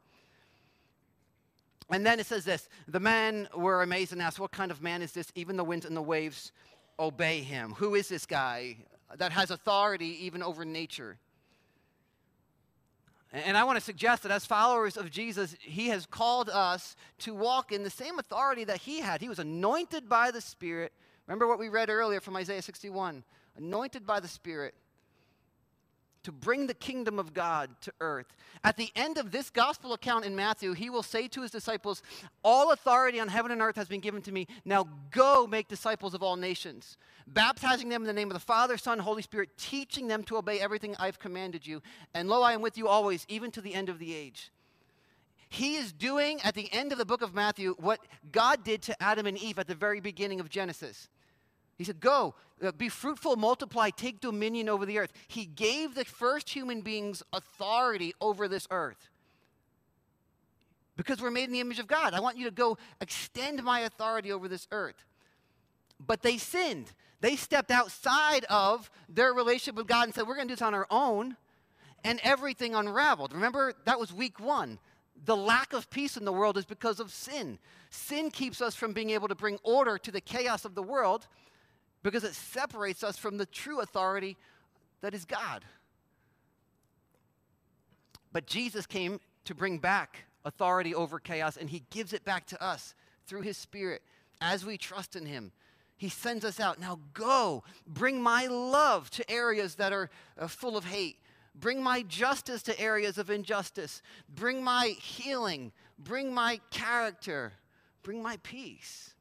And 1.91 2.05
then 2.07 2.19
it 2.19 2.27
says 2.27 2.45
this 2.45 2.69
The 2.89 3.01
men 3.01 3.49
were 3.55 3.83
amazed 3.83 4.13
and 4.13 4.23
asked, 4.23 4.41
What 4.41 4.53
kind 4.53 4.71
of 4.71 4.83
man 4.83 5.03
is 5.03 5.13
this? 5.13 5.31
Even 5.35 5.57
the 5.57 5.65
winds 5.65 5.85
and 5.85 5.97
the 5.97 6.03
waves 6.03 6.53
obey 6.99 7.41
him. 7.41 7.73
Who 7.73 7.95
is 7.95 8.09
this 8.09 8.27
guy 8.27 8.79
that 9.17 9.33
has 9.33 9.51
authority 9.51 10.25
even 10.25 10.43
over 10.43 10.65
nature? 10.65 11.19
And 13.33 13.57
I 13.57 13.65
want 13.65 13.77
to 13.77 13.85
suggest 13.85 14.23
that 14.23 14.31
as 14.31 14.47
followers 14.47 14.97
of 14.97 15.11
Jesus, 15.11 15.57
he 15.59 15.89
has 15.89 16.07
called 16.07 16.49
us 16.49 16.95
to 17.19 17.35
walk 17.35 17.73
in 17.73 17.83
the 17.83 17.91
same 17.91 18.21
authority 18.21 18.63
that 18.63 18.79
he 18.79 19.01
had. 19.01 19.21
He 19.21 19.29
was 19.29 19.41
anointed 19.41 20.09
by 20.09 20.31
the 20.31 20.41
Spirit. 20.41 20.93
Remember 21.27 21.49
what 21.49 21.59
we 21.59 21.69
read 21.69 21.91
earlier 21.91 22.21
from 22.21 22.37
Isaiah 22.37 22.63
61 22.63 23.25
anointed 23.57 24.07
by 24.07 24.21
the 24.21 24.29
Spirit 24.29 24.75
to 26.25 26.33
bring 26.33 26.67
the 26.67 26.75
kingdom 26.75 27.19
of 27.19 27.33
God 27.33 27.71
to 27.83 27.93
earth. 28.01 28.35
At 28.65 28.77
the 28.77 28.91
end 28.97 29.19
of 29.19 29.31
this 29.31 29.51
gospel 29.51 29.93
account 29.93 30.25
in 30.25 30.35
Matthew, 30.35 30.73
he 30.73 30.91
will 30.91 31.03
say 31.03 31.29
to 31.29 31.43
his 31.43 31.51
disciples, 31.51 32.03
All 32.43 32.73
authority 32.73 33.21
on 33.21 33.29
heaven 33.29 33.53
and 33.53 33.61
earth 33.61 33.77
has 33.77 33.89
been 33.89 34.01
given 34.01 34.23
to 34.23 34.33
me. 34.33 34.47
Now 34.65 34.89
go 35.11 35.47
make 35.47 35.69
disciples 35.69 36.15
of 36.15 36.23
all 36.23 36.37
nations, 36.37 36.97
baptizing 37.27 37.91
them 37.91 38.03
in 38.03 38.07
the 38.07 38.13
name 38.15 38.29
of 38.29 38.35
the 38.35 38.41
Father, 38.41 38.79
Son, 38.79 38.99
Holy 38.99 39.23
Spirit, 39.23 39.51
teaching 39.59 40.09
them 40.09 40.25
to 40.25 40.39
obey 40.39 40.61
everything 40.61 40.97
I've 40.99 41.19
commanded 41.19 41.67
you. 41.67 41.83
And 42.15 42.29
lo, 42.29 42.43
I 42.43 42.55
am 42.55 42.63
with 42.63 42.79
you 42.79 42.89
always, 42.89 43.27
even 43.29 43.51
to 43.53 43.61
the 43.61 43.75
end 43.75 43.91
of 43.91 43.99
the 43.99 44.15
age. 44.15 44.51
He 45.51 45.77
is 45.77 45.93
doing 45.93 46.41
at 46.43 46.55
the 46.55 46.73
end 46.73 46.91
of 46.91 46.99
the 46.99 47.05
book 47.05 47.23
of 47.23 47.35
Matthew 47.35 47.75
what 47.79 48.01
God 48.33 48.65
did 48.65 48.83
to 48.83 49.03
Adam 49.03 49.27
and 49.27 49.39
Eve 49.39 49.59
at 49.59 49.69
the 49.69 49.75
very 49.75 50.01
beginning 50.01 50.41
of 50.41 50.49
Genesis. 50.49 51.09
He 51.77 51.85
said, 51.85 52.01
Go, 52.01 52.35
uh, 52.63 52.73
be 52.73 52.89
fruitful, 52.89 53.37
multiply, 53.37 53.91
take 53.91 54.21
dominion 54.21 54.69
over 54.69 54.87
the 54.87 54.99
earth. 54.99 55.13
He 55.29 55.45
gave 55.45 55.95
the 55.95 56.05
first 56.05 56.51
human 56.51 56.81
beings 56.81 57.23
authority 57.33 58.15
over 58.21 58.49
this 58.49 58.67
earth. 58.71 59.09
Because 60.97 61.21
we're 61.21 61.33
made 61.33 61.45
in 61.45 61.53
the 61.53 61.61
image 61.61 61.81
of 61.81 61.89
God. 61.89 62.15
I 62.15 62.21
want 62.21 62.39
you 62.39 62.45
to 62.45 62.53
go 62.53 62.79
extend 63.01 63.63
my 63.65 63.81
authority 63.81 64.31
over 64.31 64.47
this 64.47 64.69
earth. 64.71 65.05
But 66.05 66.23
they 66.23 66.39
sinned. 66.39 66.93
They 67.21 67.35
stepped 67.37 67.71
outside 67.71 68.45
of 68.45 68.91
their 69.09 69.33
relationship 69.33 69.75
with 69.75 69.89
God 69.89 70.05
and 70.05 70.15
said, 70.15 70.27
We're 70.27 70.37
going 70.37 70.47
to 70.47 70.53
do 70.53 70.57
this 70.57 70.63
on 70.63 70.75
our 70.75 70.87
own. 70.91 71.37
And 72.05 72.21
everything 72.23 72.75
unraveled. 72.75 73.33
Remember, 73.33 73.73
that 73.87 73.99
was 73.99 74.13
week 74.13 74.39
one. 74.39 74.79
The 75.25 75.37
lack 75.37 75.73
of 75.73 75.89
peace 75.89 76.19
in 76.19 76.27
the 76.27 76.33
world 76.33 76.59
is 76.59 76.67
because 76.67 77.01
of 77.01 77.11
sin. 77.11 77.59
Sin 77.89 78.31
keeps 78.31 78.61
us 78.61 78.75
from 78.75 78.93
being 78.93 79.11
able 79.11 79.27
to 79.29 79.35
bring 79.35 79.59
order 79.63 79.97
to 79.97 80.13
the 80.13 80.21
chaos 80.21 80.67
of 80.67 80.75
the 80.75 80.83
world 80.83 81.27
because 82.05 82.23
it 82.23 82.35
separates 82.35 83.03
us 83.03 83.17
from 83.17 83.39
the 83.39 83.47
true 83.47 83.81
authority 83.81 84.37
that 85.01 85.15
is 85.15 85.25
God. 85.25 85.65
But 88.31 88.47
Jesus 88.47 88.87
came 88.87 89.19
to 89.47 89.55
bring 89.55 89.79
back 89.79 90.25
authority 90.45 90.95
over 90.95 91.19
chaos, 91.19 91.57
and 91.57 91.71
he 91.71 91.83
gives 91.91 92.13
it 92.13 92.25
back 92.25 92.47
to 92.49 92.63
us 92.63 92.95
through 93.27 93.41
his 93.41 93.57
Spirit 93.57 94.03
as 94.41 94.67
we 94.67 94.77
trust 94.77 95.17
in 95.17 95.25
him. 95.25 95.51
He 95.97 96.11
sends 96.11 96.45
us 96.45 96.61
out. 96.61 96.79
Now 96.79 97.01
go, 97.15 97.65
bring 97.87 98.21
my 98.21 98.47
love 98.47 99.09
to 99.11 99.31
areas 99.31 99.77
that 99.77 99.93
are 99.93 100.11
uh, 100.39 100.47
full 100.47 100.77
of 100.77 100.85
hate. 100.85 101.17
Bring 101.55 101.83
my 101.83 102.03
justice 102.03 102.63
to 102.65 102.79
areas 102.79 103.17
of 103.17 103.31
injustice. 103.31 104.03
Bring 104.29 104.63
my 104.63 104.89
healing. 105.01 105.73
Bring 105.99 106.35
my 106.35 106.61
character. 106.71 107.53
Bring 108.03 108.23
my 108.23 108.37
peace 108.43 109.15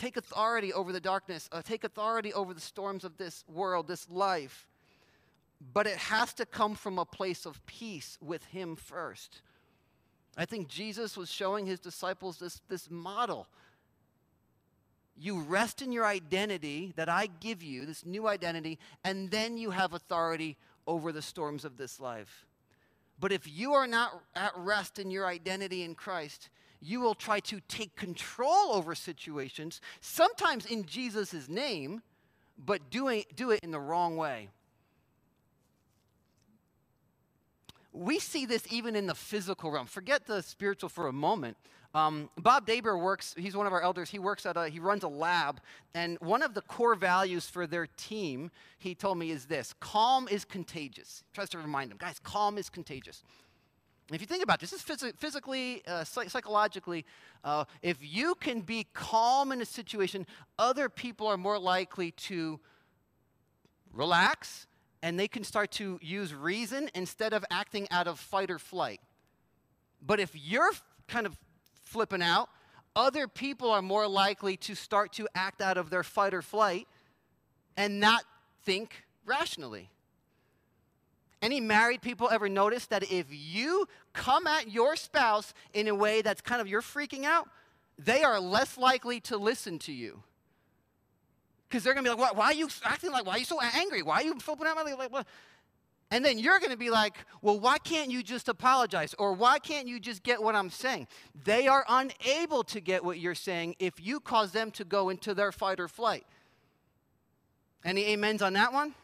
take 0.00 0.16
authority 0.16 0.72
over 0.72 0.92
the 0.92 1.00
darkness, 1.00 1.48
uh, 1.52 1.60
take 1.60 1.84
authority 1.84 2.32
over 2.32 2.54
the 2.54 2.60
storms 2.60 3.04
of 3.04 3.18
this 3.18 3.44
world, 3.46 3.86
this 3.86 4.08
life. 4.08 4.66
But 5.74 5.86
it 5.86 5.98
has 5.98 6.32
to 6.34 6.46
come 6.46 6.74
from 6.74 6.98
a 6.98 7.04
place 7.04 7.44
of 7.44 7.64
peace 7.66 8.16
with 8.22 8.44
Him 8.46 8.76
first. 8.76 9.42
I 10.38 10.46
think 10.46 10.68
Jesus 10.68 11.18
was 11.18 11.30
showing 11.30 11.66
His 11.66 11.78
disciples 11.78 12.38
this, 12.38 12.62
this 12.68 12.90
model. 12.90 13.46
You 15.18 15.40
rest 15.40 15.82
in 15.82 15.92
your 15.92 16.06
identity 16.06 16.94
that 16.96 17.10
I 17.10 17.26
give 17.26 17.62
you, 17.62 17.84
this 17.84 18.06
new 18.06 18.26
identity, 18.26 18.78
and 19.04 19.30
then 19.30 19.58
you 19.58 19.70
have 19.70 19.92
authority 19.92 20.56
over 20.86 21.12
the 21.12 21.20
storms 21.20 21.66
of 21.66 21.76
this 21.76 22.00
life. 22.00 22.46
But 23.18 23.32
if 23.32 23.46
you 23.46 23.74
are 23.74 23.86
not 23.86 24.22
at 24.34 24.52
rest 24.56 24.98
in 24.98 25.10
your 25.10 25.26
identity 25.26 25.82
in 25.82 25.94
Christ, 25.94 26.48
you 26.80 27.00
will 27.00 27.14
try 27.14 27.40
to 27.40 27.60
take 27.68 27.94
control 27.96 28.72
over 28.72 28.94
situations, 28.94 29.80
sometimes 30.00 30.66
in 30.66 30.86
Jesus' 30.86 31.48
name, 31.48 32.02
but 32.58 32.90
doing, 32.90 33.24
do 33.36 33.50
it 33.50 33.60
in 33.62 33.70
the 33.70 33.80
wrong 33.80 34.16
way. 34.16 34.48
We 37.92 38.18
see 38.18 38.46
this 38.46 38.62
even 38.70 38.94
in 38.94 39.06
the 39.06 39.14
physical 39.14 39.70
realm. 39.70 39.86
Forget 39.86 40.26
the 40.26 40.42
spiritual 40.42 40.88
for 40.88 41.08
a 41.08 41.12
moment. 41.12 41.56
Um, 41.92 42.30
Bob 42.38 42.66
Daber 42.68 43.00
works, 43.00 43.34
he's 43.36 43.56
one 43.56 43.66
of 43.66 43.72
our 43.72 43.82
elders, 43.82 44.10
he 44.10 44.20
works 44.20 44.46
at 44.46 44.56
a, 44.56 44.68
he 44.68 44.78
runs 44.78 45.02
a 45.02 45.08
lab, 45.08 45.60
and 45.92 46.18
one 46.20 46.40
of 46.40 46.54
the 46.54 46.60
core 46.62 46.94
values 46.94 47.46
for 47.46 47.66
their 47.66 47.88
team, 47.96 48.52
he 48.78 48.94
told 48.94 49.18
me, 49.18 49.32
is 49.32 49.46
this 49.46 49.74
calm 49.80 50.28
is 50.28 50.44
contagious. 50.44 51.24
He 51.26 51.34
tries 51.34 51.48
to 51.50 51.58
remind 51.58 51.90
them, 51.90 51.98
guys, 51.98 52.20
calm 52.22 52.58
is 52.58 52.70
contagious. 52.70 53.24
If 54.12 54.20
you 54.20 54.26
think 54.26 54.42
about 54.42 54.58
this, 54.58 54.70
this 54.70 54.80
is 54.80 54.86
phys- 54.86 55.16
physically, 55.16 55.82
uh, 55.86 56.02
psychologically, 56.02 57.04
uh, 57.44 57.64
if 57.80 57.98
you 58.00 58.34
can 58.34 58.60
be 58.60 58.86
calm 58.92 59.52
in 59.52 59.60
a 59.60 59.64
situation, 59.64 60.26
other 60.58 60.88
people 60.88 61.28
are 61.28 61.36
more 61.36 61.58
likely 61.58 62.10
to 62.12 62.58
relax 63.92 64.66
and 65.02 65.18
they 65.18 65.28
can 65.28 65.44
start 65.44 65.70
to 65.72 65.98
use 66.02 66.34
reason 66.34 66.90
instead 66.94 67.32
of 67.32 67.44
acting 67.50 67.86
out 67.90 68.06
of 68.06 68.18
fight 68.18 68.50
or 68.50 68.58
flight. 68.58 69.00
But 70.04 70.20
if 70.20 70.32
you're 70.34 70.72
kind 71.06 71.26
of 71.26 71.36
flipping 71.84 72.22
out, 72.22 72.48
other 72.96 73.28
people 73.28 73.70
are 73.70 73.82
more 73.82 74.08
likely 74.08 74.56
to 74.56 74.74
start 74.74 75.12
to 75.14 75.28
act 75.34 75.62
out 75.62 75.76
of 75.76 75.90
their 75.90 76.02
fight 76.02 76.34
or 76.34 76.42
flight 76.42 76.88
and 77.76 78.00
not 78.00 78.24
think 78.64 79.04
rationally. 79.24 79.90
Any 81.42 81.60
married 81.60 82.02
people 82.02 82.28
ever 82.30 82.48
notice 82.48 82.86
that 82.86 83.10
if 83.10 83.26
you 83.30 83.86
come 84.12 84.46
at 84.46 84.70
your 84.70 84.94
spouse 84.96 85.54
in 85.72 85.88
a 85.88 85.94
way 85.94 86.20
that's 86.20 86.40
kind 86.40 86.60
of 86.60 86.68
you're 86.68 86.82
freaking 86.82 87.24
out, 87.24 87.48
they 87.98 88.22
are 88.22 88.38
less 88.38 88.76
likely 88.76 89.20
to 89.20 89.36
listen 89.36 89.78
to 89.80 89.92
you. 89.92 90.22
Because 91.68 91.84
they're 91.84 91.94
going 91.94 92.04
to 92.04 92.14
be 92.14 92.20
like, 92.20 92.36
why, 92.36 92.46
are 92.46 92.52
you 92.52 92.68
acting 92.84 93.12
like, 93.12 93.24
why 93.24 93.36
are 93.36 93.38
you 93.38 93.44
so 93.44 93.60
angry? 93.60 94.02
Why 94.02 94.16
are 94.16 94.24
you 94.24 94.38
flipping 94.40 94.66
out? 94.66 94.76
Like, 94.76 95.12
what? 95.12 95.26
And 96.10 96.24
then 96.24 96.38
you're 96.38 96.58
going 96.58 96.72
to 96.72 96.76
be 96.76 96.90
like, 96.90 97.14
well, 97.40 97.58
why 97.58 97.78
can't 97.78 98.10
you 98.10 98.22
just 98.22 98.48
apologize? 98.48 99.14
Or 99.18 99.32
why 99.32 99.60
can't 99.60 99.86
you 99.86 100.00
just 100.00 100.24
get 100.24 100.42
what 100.42 100.56
I'm 100.56 100.68
saying? 100.68 101.06
They 101.44 101.68
are 101.68 101.84
unable 101.88 102.64
to 102.64 102.80
get 102.80 103.04
what 103.04 103.20
you're 103.20 103.36
saying 103.36 103.76
if 103.78 103.94
you 104.00 104.18
cause 104.18 104.50
them 104.50 104.72
to 104.72 104.84
go 104.84 105.08
into 105.08 105.34
their 105.34 105.52
fight 105.52 105.78
or 105.78 105.86
flight. 105.86 106.26
Any 107.84 108.12
amens 108.12 108.42
on 108.42 108.54
that 108.54 108.72
one? 108.72 108.94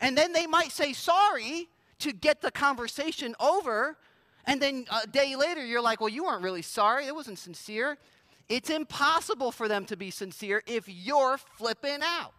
And 0.00 0.16
then 0.16 0.32
they 0.32 0.46
might 0.46 0.72
say 0.72 0.92
sorry 0.92 1.68
to 2.00 2.12
get 2.12 2.40
the 2.40 2.50
conversation 2.50 3.34
over. 3.38 3.96
And 4.46 4.60
then 4.60 4.86
a 4.90 5.06
day 5.06 5.36
later, 5.36 5.64
you're 5.64 5.82
like, 5.82 6.00
well, 6.00 6.08
you 6.08 6.24
weren't 6.24 6.42
really 6.42 6.62
sorry. 6.62 7.06
It 7.06 7.14
wasn't 7.14 7.38
sincere. 7.38 7.98
It's 8.48 8.70
impossible 8.70 9.52
for 9.52 9.68
them 9.68 9.84
to 9.86 9.96
be 9.96 10.10
sincere 10.10 10.62
if 10.66 10.88
you're 10.88 11.38
flipping 11.38 12.00
out. 12.02 12.32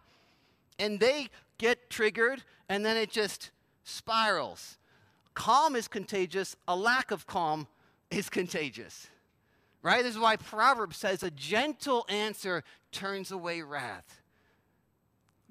And 0.78 1.00
they 1.00 1.28
get 1.58 1.88
triggered, 1.88 2.42
and 2.68 2.84
then 2.84 2.96
it 2.96 3.10
just 3.10 3.50
spirals. 3.84 4.78
Calm 5.34 5.76
is 5.76 5.88
contagious, 5.88 6.56
a 6.68 6.76
lack 6.76 7.10
of 7.12 7.26
calm 7.26 7.66
is 8.10 8.28
contagious. 8.28 9.06
Right? 9.82 10.02
This 10.02 10.14
is 10.14 10.20
why 10.20 10.36
Proverbs 10.36 10.96
says 10.96 11.22
a 11.22 11.30
gentle 11.30 12.04
answer 12.08 12.62
turns 12.90 13.32
away 13.32 13.62
wrath. 13.62 14.20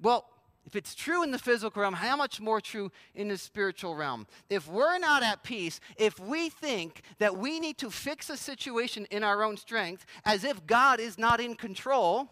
Well, 0.00 0.26
if 0.64 0.76
it's 0.76 0.94
true 0.94 1.22
in 1.22 1.32
the 1.32 1.38
physical 1.38 1.82
realm, 1.82 1.94
how 1.94 2.16
much 2.16 2.40
more 2.40 2.60
true 2.60 2.92
in 3.14 3.28
the 3.28 3.36
spiritual 3.36 3.94
realm? 3.94 4.26
If 4.48 4.68
we're 4.68 4.98
not 4.98 5.22
at 5.22 5.42
peace, 5.42 5.80
if 5.96 6.20
we 6.20 6.48
think 6.48 7.02
that 7.18 7.36
we 7.36 7.58
need 7.58 7.78
to 7.78 7.90
fix 7.90 8.30
a 8.30 8.36
situation 8.36 9.06
in 9.10 9.24
our 9.24 9.42
own 9.42 9.56
strength 9.56 10.06
as 10.24 10.44
if 10.44 10.66
God 10.66 11.00
is 11.00 11.18
not 11.18 11.40
in 11.40 11.56
control, 11.56 12.28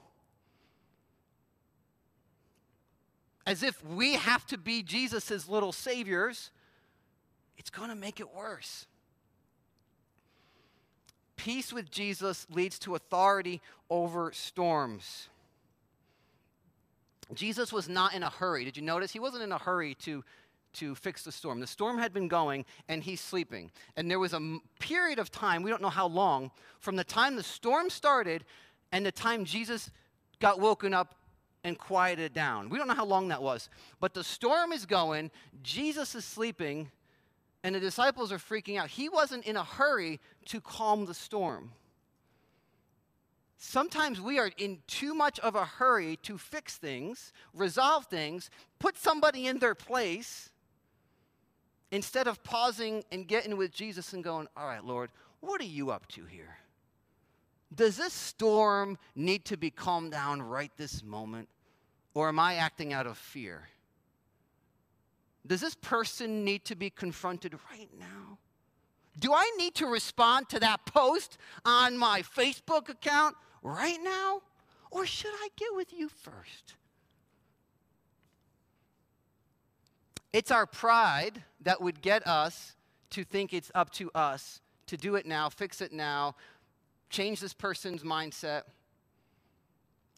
as 3.46 3.62
if 3.64 3.84
we 3.84 4.14
have 4.14 4.46
to 4.46 4.56
be 4.56 4.82
Jesus' 4.82 5.48
little 5.48 5.72
saviors, 5.72 6.50
it's 7.58 7.70
going 7.70 7.90
to 7.90 7.96
make 7.96 8.20
it 8.20 8.32
worse. 8.32 8.86
Peace 11.36 11.72
with 11.72 11.90
Jesus 11.90 12.46
leads 12.50 12.78
to 12.78 12.94
authority 12.94 13.60
over 13.88 14.30
storms. 14.32 15.28
Jesus 17.34 17.72
was 17.72 17.88
not 17.88 18.14
in 18.14 18.22
a 18.22 18.30
hurry. 18.30 18.64
Did 18.64 18.76
you 18.76 18.82
notice? 18.82 19.12
He 19.12 19.20
wasn't 19.20 19.42
in 19.42 19.52
a 19.52 19.58
hurry 19.58 19.94
to, 19.96 20.24
to 20.74 20.94
fix 20.94 21.22
the 21.22 21.32
storm. 21.32 21.60
The 21.60 21.66
storm 21.66 21.98
had 21.98 22.12
been 22.12 22.28
going, 22.28 22.64
and 22.88 23.02
he's 23.02 23.20
sleeping. 23.20 23.70
And 23.96 24.10
there 24.10 24.18
was 24.18 24.32
a 24.32 24.58
period 24.78 25.18
of 25.18 25.30
time, 25.30 25.62
we 25.62 25.70
don't 25.70 25.82
know 25.82 25.88
how 25.88 26.08
long, 26.08 26.50
from 26.78 26.96
the 26.96 27.04
time 27.04 27.36
the 27.36 27.42
storm 27.42 27.90
started 27.90 28.44
and 28.92 29.06
the 29.06 29.12
time 29.12 29.44
Jesus 29.44 29.90
got 30.40 30.58
woken 30.58 30.94
up 30.94 31.14
and 31.62 31.78
quieted 31.78 32.32
down. 32.32 32.70
We 32.70 32.78
don't 32.78 32.88
know 32.88 32.94
how 32.94 33.04
long 33.04 33.28
that 33.28 33.42
was. 33.42 33.68
But 34.00 34.14
the 34.14 34.24
storm 34.24 34.72
is 34.72 34.86
going, 34.86 35.30
Jesus 35.62 36.14
is 36.14 36.24
sleeping, 36.24 36.90
and 37.62 37.74
the 37.74 37.80
disciples 37.80 38.32
are 38.32 38.38
freaking 38.38 38.78
out. 38.78 38.88
He 38.88 39.08
wasn't 39.08 39.44
in 39.44 39.56
a 39.56 39.64
hurry 39.64 40.20
to 40.46 40.60
calm 40.60 41.04
the 41.04 41.14
storm. 41.14 41.72
Sometimes 43.62 44.22
we 44.22 44.38
are 44.38 44.50
in 44.56 44.78
too 44.86 45.12
much 45.12 45.38
of 45.40 45.54
a 45.54 45.66
hurry 45.66 46.16
to 46.22 46.38
fix 46.38 46.78
things, 46.78 47.34
resolve 47.52 48.06
things, 48.06 48.48
put 48.78 48.96
somebody 48.96 49.46
in 49.46 49.58
their 49.58 49.74
place, 49.74 50.48
instead 51.90 52.26
of 52.26 52.42
pausing 52.42 53.04
and 53.12 53.28
getting 53.28 53.58
with 53.58 53.70
Jesus 53.70 54.14
and 54.14 54.24
going, 54.24 54.48
All 54.56 54.66
right, 54.66 54.82
Lord, 54.82 55.10
what 55.40 55.60
are 55.60 55.64
you 55.64 55.90
up 55.90 56.08
to 56.08 56.24
here? 56.24 56.56
Does 57.74 57.98
this 57.98 58.14
storm 58.14 58.96
need 59.14 59.44
to 59.44 59.58
be 59.58 59.70
calmed 59.70 60.12
down 60.12 60.40
right 60.40 60.72
this 60.78 61.04
moment? 61.04 61.46
Or 62.14 62.28
am 62.28 62.38
I 62.38 62.54
acting 62.54 62.94
out 62.94 63.06
of 63.06 63.18
fear? 63.18 63.68
Does 65.46 65.60
this 65.60 65.74
person 65.74 66.46
need 66.46 66.64
to 66.64 66.74
be 66.74 66.88
confronted 66.88 67.58
right 67.70 67.90
now? 67.98 68.38
Do 69.18 69.34
I 69.34 69.52
need 69.58 69.74
to 69.74 69.86
respond 69.86 70.48
to 70.48 70.60
that 70.60 70.86
post 70.86 71.36
on 71.66 71.98
my 71.98 72.22
Facebook 72.22 72.88
account 72.88 73.36
right 73.62 73.98
now? 74.02 74.42
Or 74.90 75.06
should 75.06 75.32
I 75.34 75.48
get 75.56 75.74
with 75.74 75.92
you 75.92 76.08
first? 76.08 76.74
It's 80.32 80.50
our 80.50 80.66
pride 80.66 81.42
that 81.62 81.80
would 81.80 82.02
get 82.02 82.26
us 82.26 82.76
to 83.10 83.24
think 83.24 83.52
it's 83.52 83.70
up 83.74 83.90
to 83.94 84.10
us 84.14 84.60
to 84.86 84.96
do 84.96 85.14
it 85.16 85.26
now, 85.26 85.48
fix 85.48 85.80
it 85.80 85.92
now, 85.92 86.34
change 87.10 87.40
this 87.40 87.54
person's 87.54 88.02
mindset. 88.02 88.62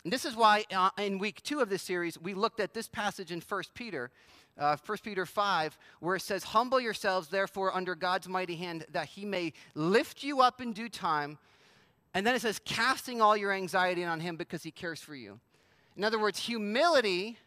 And 0.05 0.13
this 0.13 0.25
is 0.25 0.35
why 0.35 0.65
uh, 0.75 0.91
in 0.99 1.19
week 1.19 1.43
two 1.43 1.61
of 1.61 1.69
this 1.69 1.83
series, 1.83 2.19
we 2.19 2.35
looked 2.35 2.61
at 2.61 2.75
this 2.75 2.89
passage 2.89 3.31
in 3.31 3.41
1 3.41 3.63
Peter, 3.75 4.11
uh, 4.59 4.77
1 4.85 4.99
Peter 5.03 5.25
5, 5.25 5.79
where 6.01 6.17
it 6.17 6.23
says, 6.23 6.43
Humble 6.45 6.81
yourselves, 6.81 7.29
therefore, 7.29 7.75
under 7.75 7.95
God's 7.95 8.29
mighty 8.29 8.57
hand, 8.57 8.85
that 8.93 9.07
he 9.07 9.25
may 9.25 9.53
lift 9.75 10.23
you 10.23 10.41
up 10.41 10.61
in 10.61 10.73
due 10.73 10.89
time. 10.89 11.39
And 12.15 12.27
then 12.27 12.35
it 12.35 12.43
says, 12.43 12.61
Casting 12.65 13.23
all 13.23 13.37
your 13.37 13.53
anxiety 13.53 14.05
on 14.05 14.21
him 14.21 14.37
because 14.37 14.63
he 14.63 14.71
cares 14.71 15.01
for 15.01 15.15
you. 15.15 15.41
In 15.97 16.05
other 16.05 16.19
words, 16.19 16.39
humility 16.39 17.39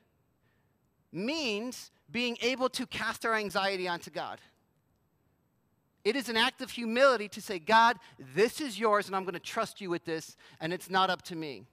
means 1.12 1.92
being 2.12 2.38
able 2.42 2.70
to 2.70 2.86
cast 2.86 3.26
our 3.26 3.34
anxiety 3.34 3.88
onto 3.88 4.12
God. 4.12 4.40
It 6.04 6.16
is 6.16 6.30
an 6.30 6.38
act 6.38 6.62
of 6.62 6.70
humility 6.70 7.28
to 7.30 7.42
say, 7.42 7.58
God, 7.58 7.98
this 8.36 8.62
is 8.62 8.80
yours, 8.80 9.08
and 9.08 9.16
I'm 9.16 9.24
going 9.24 9.34
to 9.34 9.40
trust 9.40 9.82
you 9.82 9.90
with 9.90 10.06
this, 10.06 10.38
and 10.62 10.72
it's 10.72 10.90
not 10.90 11.10
up 11.10 11.24
to 11.24 11.36
me. 11.36 11.64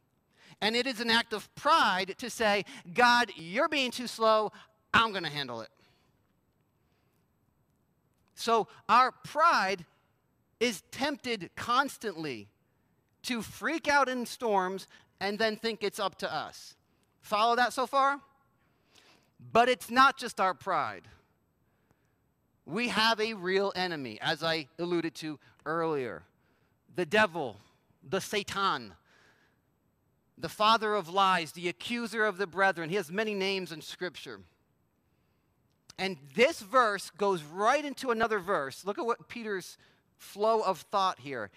And 0.62 0.75
it 0.75 0.87
is 0.87 1.00
an 1.00 1.11
act 1.11 1.34
of 1.34 1.54
pride 1.54 2.14
to 2.18 2.30
say, 2.30 2.64
God, 2.94 3.30
you're 3.37 3.68
being 3.68 3.90
too 3.90 4.06
slow, 4.06 4.52
I'm 4.94 5.11
going 5.11 5.25
to 5.25 5.30
handle 5.30 5.61
it. 5.61 5.68
So 8.34 8.68
our 8.88 9.12
pride 9.12 9.84
is 10.61 10.82
tempted 10.90 11.50
constantly 11.54 12.49
to 13.23 13.43
freak 13.43 13.88
out 13.88 14.09
in 14.09 14.26
storms 14.26 14.87
and 15.21 15.38
then 15.38 15.57
think 15.57 15.83
it's 15.83 16.00
up 16.00 16.19
to 16.19 16.33
us. 16.33 16.75
Follow 17.21 17.57
that 17.57 17.73
so 17.73 17.87
far? 17.87 18.21
But 19.52 19.69
it's 19.69 19.91
not 19.91 20.17
just 20.19 20.41
our 20.41 20.55
pride. 20.55 21.02
We 22.64 22.88
have 22.88 23.21
a 23.21 23.35
real 23.35 23.73
enemy, 23.75 24.19
as 24.21 24.43
I 24.43 24.69
alluded 24.79 25.14
to 25.17 25.38
earlier 25.67 26.23
the 26.95 27.07
devil, 27.07 27.57
the 28.07 28.21
Satan, 28.21 28.93
the 30.37 30.49
father 30.49 30.95
of 30.95 31.09
lies, 31.09 31.52
the 31.52 31.69
accuser 31.69 32.25
of 32.25 32.37
the 32.37 32.47
brethren. 32.47 32.91
He 32.91 32.97
has 32.97 33.11
many 33.11 33.35
names 33.35 33.73
in 33.73 33.81
Scripture. 33.81 34.41
And 35.99 36.17
this 36.35 36.61
verse 36.61 37.11
goes 37.11 37.43
right 37.43 37.85
into 37.85 38.11
another 38.11 38.38
verse. 38.38 38.85
Look 38.85 38.99
at 38.99 39.07
what 39.07 39.29
Peter's 39.29 39.79
flow 40.17 40.61
of 40.61 40.81
thought 40.81 41.21
here. 41.21 41.50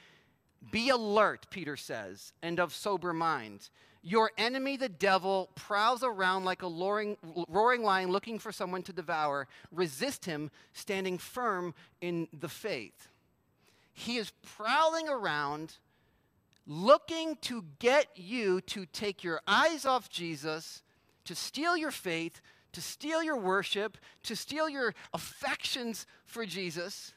Be 0.72 0.90
alert, 0.90 1.48
Peter 1.50 1.78
says, 1.78 2.34
and 2.42 2.60
of 2.60 2.74
sober 2.74 3.14
mind. 3.14 3.70
Your 4.02 4.32
enemy, 4.38 4.78
the 4.78 4.90
devil, 4.90 5.50
prowls 5.56 6.04
around 6.04 6.46
like 6.46 6.62
a 6.62 6.68
roaring, 6.68 7.18
roaring 7.48 7.84
lion 7.84 8.12
looking 8.12 8.38
for 8.38 8.52
someone 8.52 8.84
to 8.84 8.94
devour. 8.94 9.48
Resist 9.72 10.26
him, 10.26 10.52
standing 10.74 11.18
firm 11.18 11.74
in 12.02 12.28
the 12.32 12.50
faith. 12.50 13.08
He 13.94 14.18
is 14.18 14.32
prowling 14.44 15.10
around 15.10 15.78
looking 16.68 17.38
to 17.42 17.64
get 17.80 18.08
you 18.16 18.62
to 18.62 18.86
take 18.86 19.24
your 19.24 19.42
eyes 19.48 19.86
off 19.86 20.10
Jesus, 20.10 20.84
to 21.26 21.36
steal 21.36 21.78
your 21.78 21.92
faith, 21.92 22.42
to 22.74 22.82
steal 22.82 23.24
your 23.24 23.38
worship, 23.38 23.98
to 24.24 24.36
steal 24.36 24.68
your 24.68 24.94
affections 25.14 26.06
for 26.26 26.46
Jesus. 26.46 27.14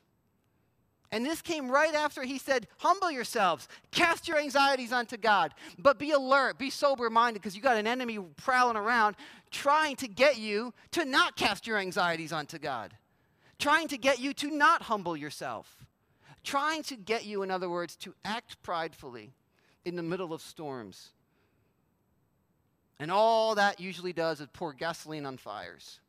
And 1.11 1.25
this 1.25 1.40
came 1.40 1.71
right 1.71 1.94
after 1.94 2.23
he 2.23 2.38
said, 2.38 2.66
Humble 2.79 3.11
yourselves, 3.11 3.66
cast 3.90 4.29
your 4.29 4.38
anxieties 4.38 4.92
onto 4.92 5.16
God, 5.16 5.55
but 5.79 5.99
be 5.99 6.11
alert, 6.11 6.59
be 6.59 6.68
sober 6.68 7.09
minded, 7.09 7.40
because 7.40 7.57
you 7.57 7.62
got 7.62 7.79
an 7.79 7.87
enemy 7.87 8.18
prowling 8.37 8.77
around 8.77 9.16
trying 9.51 9.97
to 9.97 10.09
get 10.09 10.38
you 10.38 10.75
to 10.92 11.05
not 11.05 11.37
cast 11.37 11.66
your 11.66 11.79
anxieties 11.79 12.33
onto 12.33 12.59
God, 12.59 12.94
trying 13.59 13.88
to 13.88 13.99
get 13.99 14.18
you 14.18 14.35
to 14.35 14.51
not 14.51 14.83
humble 14.83 15.16
yourself, 15.16 15.87
trying 16.44 16.83
to 16.85 16.97
get 16.97 17.25
you, 17.25 17.42
in 17.42 17.51
other 17.51 17.68
words, 17.68 17.97
to 17.97 18.14
act 18.25 18.62
pridefully 18.62 19.33
in 19.85 19.97
the 19.97 20.03
middle 20.03 20.33
of 20.33 20.42
storms. 20.42 21.11
And 23.01 23.11
all 23.11 23.55
that 23.55 23.81
usually 23.81 24.12
does 24.12 24.40
is 24.40 24.49
pour 24.53 24.73
gasoline 24.73 25.25
on 25.25 25.37
fires. 25.37 26.01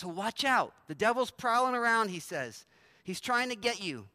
So 0.00 0.08
watch 0.08 0.46
out. 0.46 0.72
The 0.86 0.94
devil's 0.94 1.30
prowling 1.30 1.74
around, 1.74 2.08
he 2.08 2.20
says. 2.20 2.64
He's 3.04 3.20
trying 3.20 3.50
to 3.50 3.54
get 3.54 3.82
you. 3.82 4.06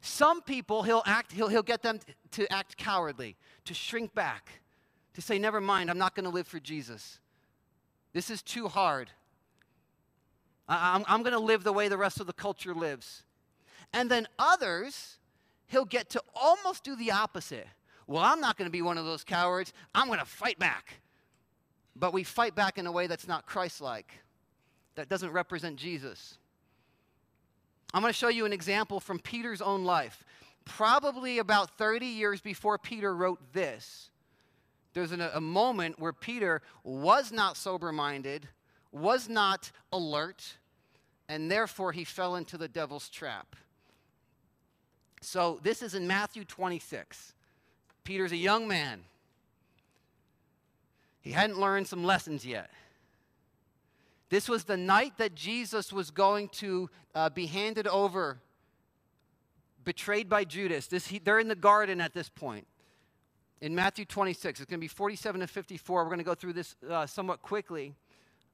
Some 0.00 0.40
people, 0.40 0.84
he'll, 0.84 1.02
act, 1.04 1.32
he'll, 1.32 1.48
he'll 1.48 1.62
get 1.62 1.82
them 1.82 2.00
to 2.30 2.50
act 2.50 2.78
cowardly, 2.78 3.36
to 3.66 3.74
shrink 3.74 4.14
back, 4.14 4.62
to 5.12 5.20
say, 5.20 5.38
Never 5.38 5.60
mind, 5.60 5.90
I'm 5.90 5.98
not 5.98 6.14
going 6.14 6.24
to 6.24 6.30
live 6.30 6.46
for 6.46 6.58
Jesus. 6.58 7.20
This 8.14 8.30
is 8.30 8.40
too 8.40 8.68
hard. 8.68 9.10
I, 10.66 10.94
I'm, 10.94 11.04
I'm 11.06 11.22
going 11.22 11.34
to 11.34 11.38
live 11.38 11.62
the 11.62 11.74
way 11.74 11.88
the 11.88 11.98
rest 11.98 12.18
of 12.18 12.26
the 12.26 12.32
culture 12.32 12.74
lives. 12.74 13.22
And 13.92 14.10
then 14.10 14.26
others, 14.38 15.18
he'll 15.66 15.84
get 15.84 16.08
to 16.08 16.22
almost 16.34 16.84
do 16.84 16.96
the 16.96 17.10
opposite. 17.10 17.68
Well, 18.06 18.22
I'm 18.22 18.40
not 18.40 18.56
going 18.56 18.66
to 18.66 18.72
be 18.72 18.80
one 18.80 18.96
of 18.96 19.04
those 19.04 19.24
cowards. 19.24 19.74
I'm 19.94 20.06
going 20.06 20.20
to 20.20 20.24
fight 20.24 20.58
back. 20.58 21.00
But 21.94 22.14
we 22.14 22.24
fight 22.24 22.54
back 22.54 22.78
in 22.78 22.86
a 22.86 22.92
way 22.92 23.08
that's 23.08 23.28
not 23.28 23.44
Christ 23.44 23.82
like 23.82 24.22
that 24.94 25.08
doesn't 25.08 25.30
represent 25.32 25.76
Jesus. 25.76 26.38
I'm 27.94 28.02
going 28.02 28.12
to 28.12 28.18
show 28.18 28.28
you 28.28 28.46
an 28.46 28.52
example 28.52 29.00
from 29.00 29.18
Peter's 29.18 29.60
own 29.60 29.84
life. 29.84 30.24
Probably 30.64 31.38
about 31.38 31.76
30 31.76 32.06
years 32.06 32.40
before 32.40 32.78
Peter 32.78 33.14
wrote 33.14 33.40
this, 33.52 34.10
there's 34.94 35.12
an, 35.12 35.20
a 35.20 35.40
moment 35.40 35.98
where 35.98 36.12
Peter 36.12 36.62
was 36.84 37.32
not 37.32 37.56
sober 37.56 37.92
minded, 37.92 38.48
was 38.92 39.28
not 39.28 39.70
alert, 39.92 40.56
and 41.28 41.50
therefore 41.50 41.92
he 41.92 42.04
fell 42.04 42.36
into 42.36 42.58
the 42.58 42.68
devil's 42.68 43.08
trap. 43.08 43.56
So 45.22 45.60
this 45.62 45.82
is 45.82 45.94
in 45.94 46.06
Matthew 46.06 46.44
26. 46.44 47.32
Peter's 48.04 48.32
a 48.32 48.36
young 48.36 48.68
man. 48.68 49.00
He 51.20 51.30
hadn't 51.30 51.58
learned 51.58 51.86
some 51.86 52.04
lessons 52.04 52.44
yet. 52.44 52.70
This 54.32 54.48
was 54.48 54.64
the 54.64 54.78
night 54.78 55.18
that 55.18 55.34
Jesus 55.34 55.92
was 55.92 56.10
going 56.10 56.48
to 56.52 56.88
uh, 57.14 57.28
be 57.28 57.44
handed 57.44 57.86
over, 57.86 58.40
betrayed 59.84 60.30
by 60.30 60.44
Judas. 60.44 60.86
This, 60.86 61.06
he, 61.06 61.18
they're 61.18 61.38
in 61.38 61.48
the 61.48 61.54
garden 61.54 62.00
at 62.00 62.14
this 62.14 62.30
point. 62.30 62.66
In 63.60 63.74
Matthew 63.74 64.06
26, 64.06 64.58
it's 64.58 64.70
going 64.70 64.80
to 64.80 64.82
be 64.82 64.88
47 64.88 65.42
to 65.42 65.46
54. 65.46 66.02
We're 66.02 66.08
going 66.08 66.16
to 66.16 66.24
go 66.24 66.34
through 66.34 66.54
this 66.54 66.76
uh, 66.88 67.04
somewhat 67.04 67.42
quickly. 67.42 67.94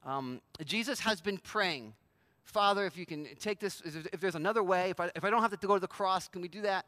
Um, 0.05 0.41
Jesus 0.65 0.99
has 0.99 1.21
been 1.21 1.39
praying, 1.39 1.95
Father, 2.43 2.85
if 2.85 2.97
you 2.97 3.07
can 3.07 3.29
take 3.39 3.61
this, 3.61 3.81
if 3.85 4.19
there's 4.19 4.35
another 4.35 4.65
way, 4.65 4.91
if 4.91 4.99
I, 4.99 5.13
if 5.15 5.25
I 5.25 5.31
don't 5.31 5.43
have 5.43 5.57
to 5.57 5.67
go 5.69 5.75
to 5.75 5.81
the 5.81 5.87
cross, 5.87 6.27
can 6.27 6.43
we 6.43 6.49
do 6.49 6.63
that? 6.63 6.87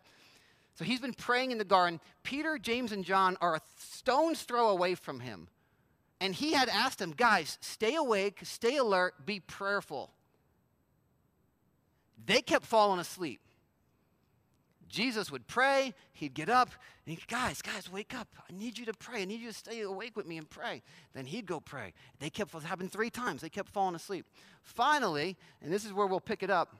So 0.74 0.84
he's 0.84 0.98
been 0.98 1.14
praying 1.14 1.52
in 1.52 1.58
the 1.58 1.64
garden. 1.64 2.00
Peter, 2.24 2.58
James, 2.58 2.90
and 2.90 3.04
John 3.04 3.36
are 3.40 3.54
a 3.54 3.60
stone's 3.78 4.42
throw 4.42 4.70
away 4.70 4.96
from 4.96 5.20
him. 5.20 5.46
And 6.20 6.34
he 6.34 6.52
had 6.52 6.68
asked 6.68 6.98
them, 6.98 7.14
guys, 7.16 7.56
stay 7.60 7.94
awake, 7.94 8.40
stay 8.42 8.76
alert, 8.76 9.24
be 9.24 9.40
prayerful. 9.40 10.10
They 12.26 12.42
kept 12.42 12.66
falling 12.66 13.00
asleep. 13.00 13.40
Jesus 14.86 15.30
would 15.30 15.46
pray, 15.46 15.94
he'd 16.12 16.34
get 16.34 16.48
up, 16.48 16.68
and 17.06 17.14
he'd, 17.14 17.26
guys, 17.28 17.62
guys, 17.62 17.90
wake 17.90 18.12
up. 18.12 18.26
I 18.36 18.52
need 18.52 18.76
you 18.76 18.84
to 18.86 18.92
pray. 18.92 19.22
I 19.22 19.24
need 19.24 19.40
you 19.40 19.48
to 19.48 19.54
stay 19.54 19.80
awake 19.82 20.16
with 20.16 20.26
me 20.26 20.36
and 20.36 20.50
pray. 20.50 20.82
Then 21.14 21.26
he'd 21.26 21.46
go 21.46 21.60
pray. 21.60 21.94
They 22.18 22.28
kept, 22.28 22.54
it 22.54 22.62
happened 22.64 22.90
three 22.90 23.08
times. 23.08 23.40
They 23.40 23.48
kept 23.48 23.70
falling 23.70 23.94
asleep. 23.94 24.26
Finally, 24.62 25.36
and 25.62 25.72
this 25.72 25.84
is 25.84 25.92
where 25.92 26.08
we'll 26.08 26.20
pick 26.20 26.42
it 26.42 26.50
up, 26.50 26.74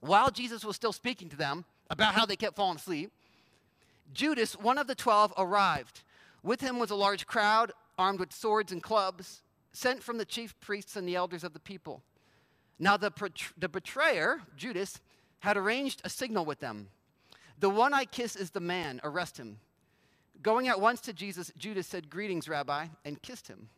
while 0.00 0.30
Jesus 0.30 0.64
was 0.64 0.76
still 0.76 0.92
speaking 0.92 1.28
to 1.30 1.36
them 1.36 1.64
about 1.90 2.14
how 2.14 2.24
they 2.24 2.36
kept 2.36 2.56
falling 2.56 2.76
asleep, 2.76 3.10
Judas, 4.14 4.54
one 4.54 4.78
of 4.78 4.86
the 4.86 4.94
twelve, 4.94 5.34
arrived. 5.36 6.04
With 6.44 6.60
him 6.60 6.78
was 6.78 6.92
a 6.92 6.94
large 6.94 7.26
crowd 7.26 7.72
armed 7.98 8.20
with 8.20 8.32
swords 8.32 8.72
and 8.72 8.82
clubs, 8.82 9.42
sent 9.72 10.02
from 10.02 10.18
the 10.18 10.24
chief 10.24 10.58
priests 10.60 10.96
and 10.96 11.06
the 11.08 11.16
elders 11.16 11.44
of 11.44 11.52
the 11.52 11.60
people. 11.60 12.02
Now, 12.78 12.96
the, 12.96 13.12
the 13.56 13.68
betrayer, 13.68 14.42
Judas, 14.56 15.00
had 15.40 15.56
arranged 15.56 16.02
a 16.04 16.08
signal 16.08 16.44
with 16.44 16.60
them. 16.60 16.88
The 17.58 17.70
one 17.70 17.94
I 17.94 18.04
kiss 18.04 18.36
is 18.36 18.50
the 18.50 18.60
man, 18.60 19.00
arrest 19.02 19.38
him. 19.38 19.58
Going 20.42 20.68
at 20.68 20.80
once 20.80 21.00
to 21.02 21.12
Jesus, 21.12 21.50
Judas 21.56 21.86
said, 21.86 22.10
Greetings, 22.10 22.48
Rabbi, 22.48 22.86
and 23.04 23.20
kissed 23.22 23.48
him. 23.48 23.68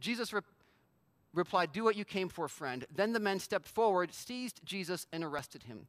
Jesus 0.00 0.32
re- 0.32 0.40
replied, 1.34 1.72
Do 1.72 1.84
what 1.84 1.96
you 1.96 2.04
came 2.04 2.28
for, 2.28 2.48
friend. 2.48 2.86
Then 2.94 3.12
the 3.12 3.20
men 3.20 3.38
stepped 3.38 3.68
forward, 3.68 4.14
seized 4.14 4.60
Jesus, 4.64 5.06
and 5.12 5.22
arrested 5.22 5.64
him. 5.64 5.86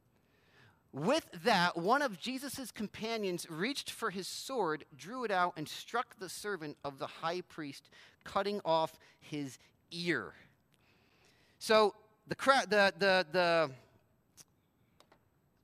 With 0.92 1.28
that, 1.44 1.76
one 1.76 2.02
of 2.02 2.18
Jesus' 2.18 2.72
companions 2.72 3.46
reached 3.48 3.92
for 3.92 4.10
his 4.10 4.26
sword, 4.26 4.84
drew 4.96 5.24
it 5.24 5.30
out, 5.30 5.52
and 5.56 5.68
struck 5.68 6.18
the 6.18 6.28
servant 6.28 6.76
of 6.84 6.98
the 6.98 7.06
high 7.06 7.42
priest, 7.42 7.88
cutting 8.24 8.60
off 8.64 8.98
his 9.20 9.58
ear. 9.92 10.32
So 11.60 11.94
the, 12.26 12.36
the, 12.68 12.92
the, 12.98 13.26
the 13.30 13.70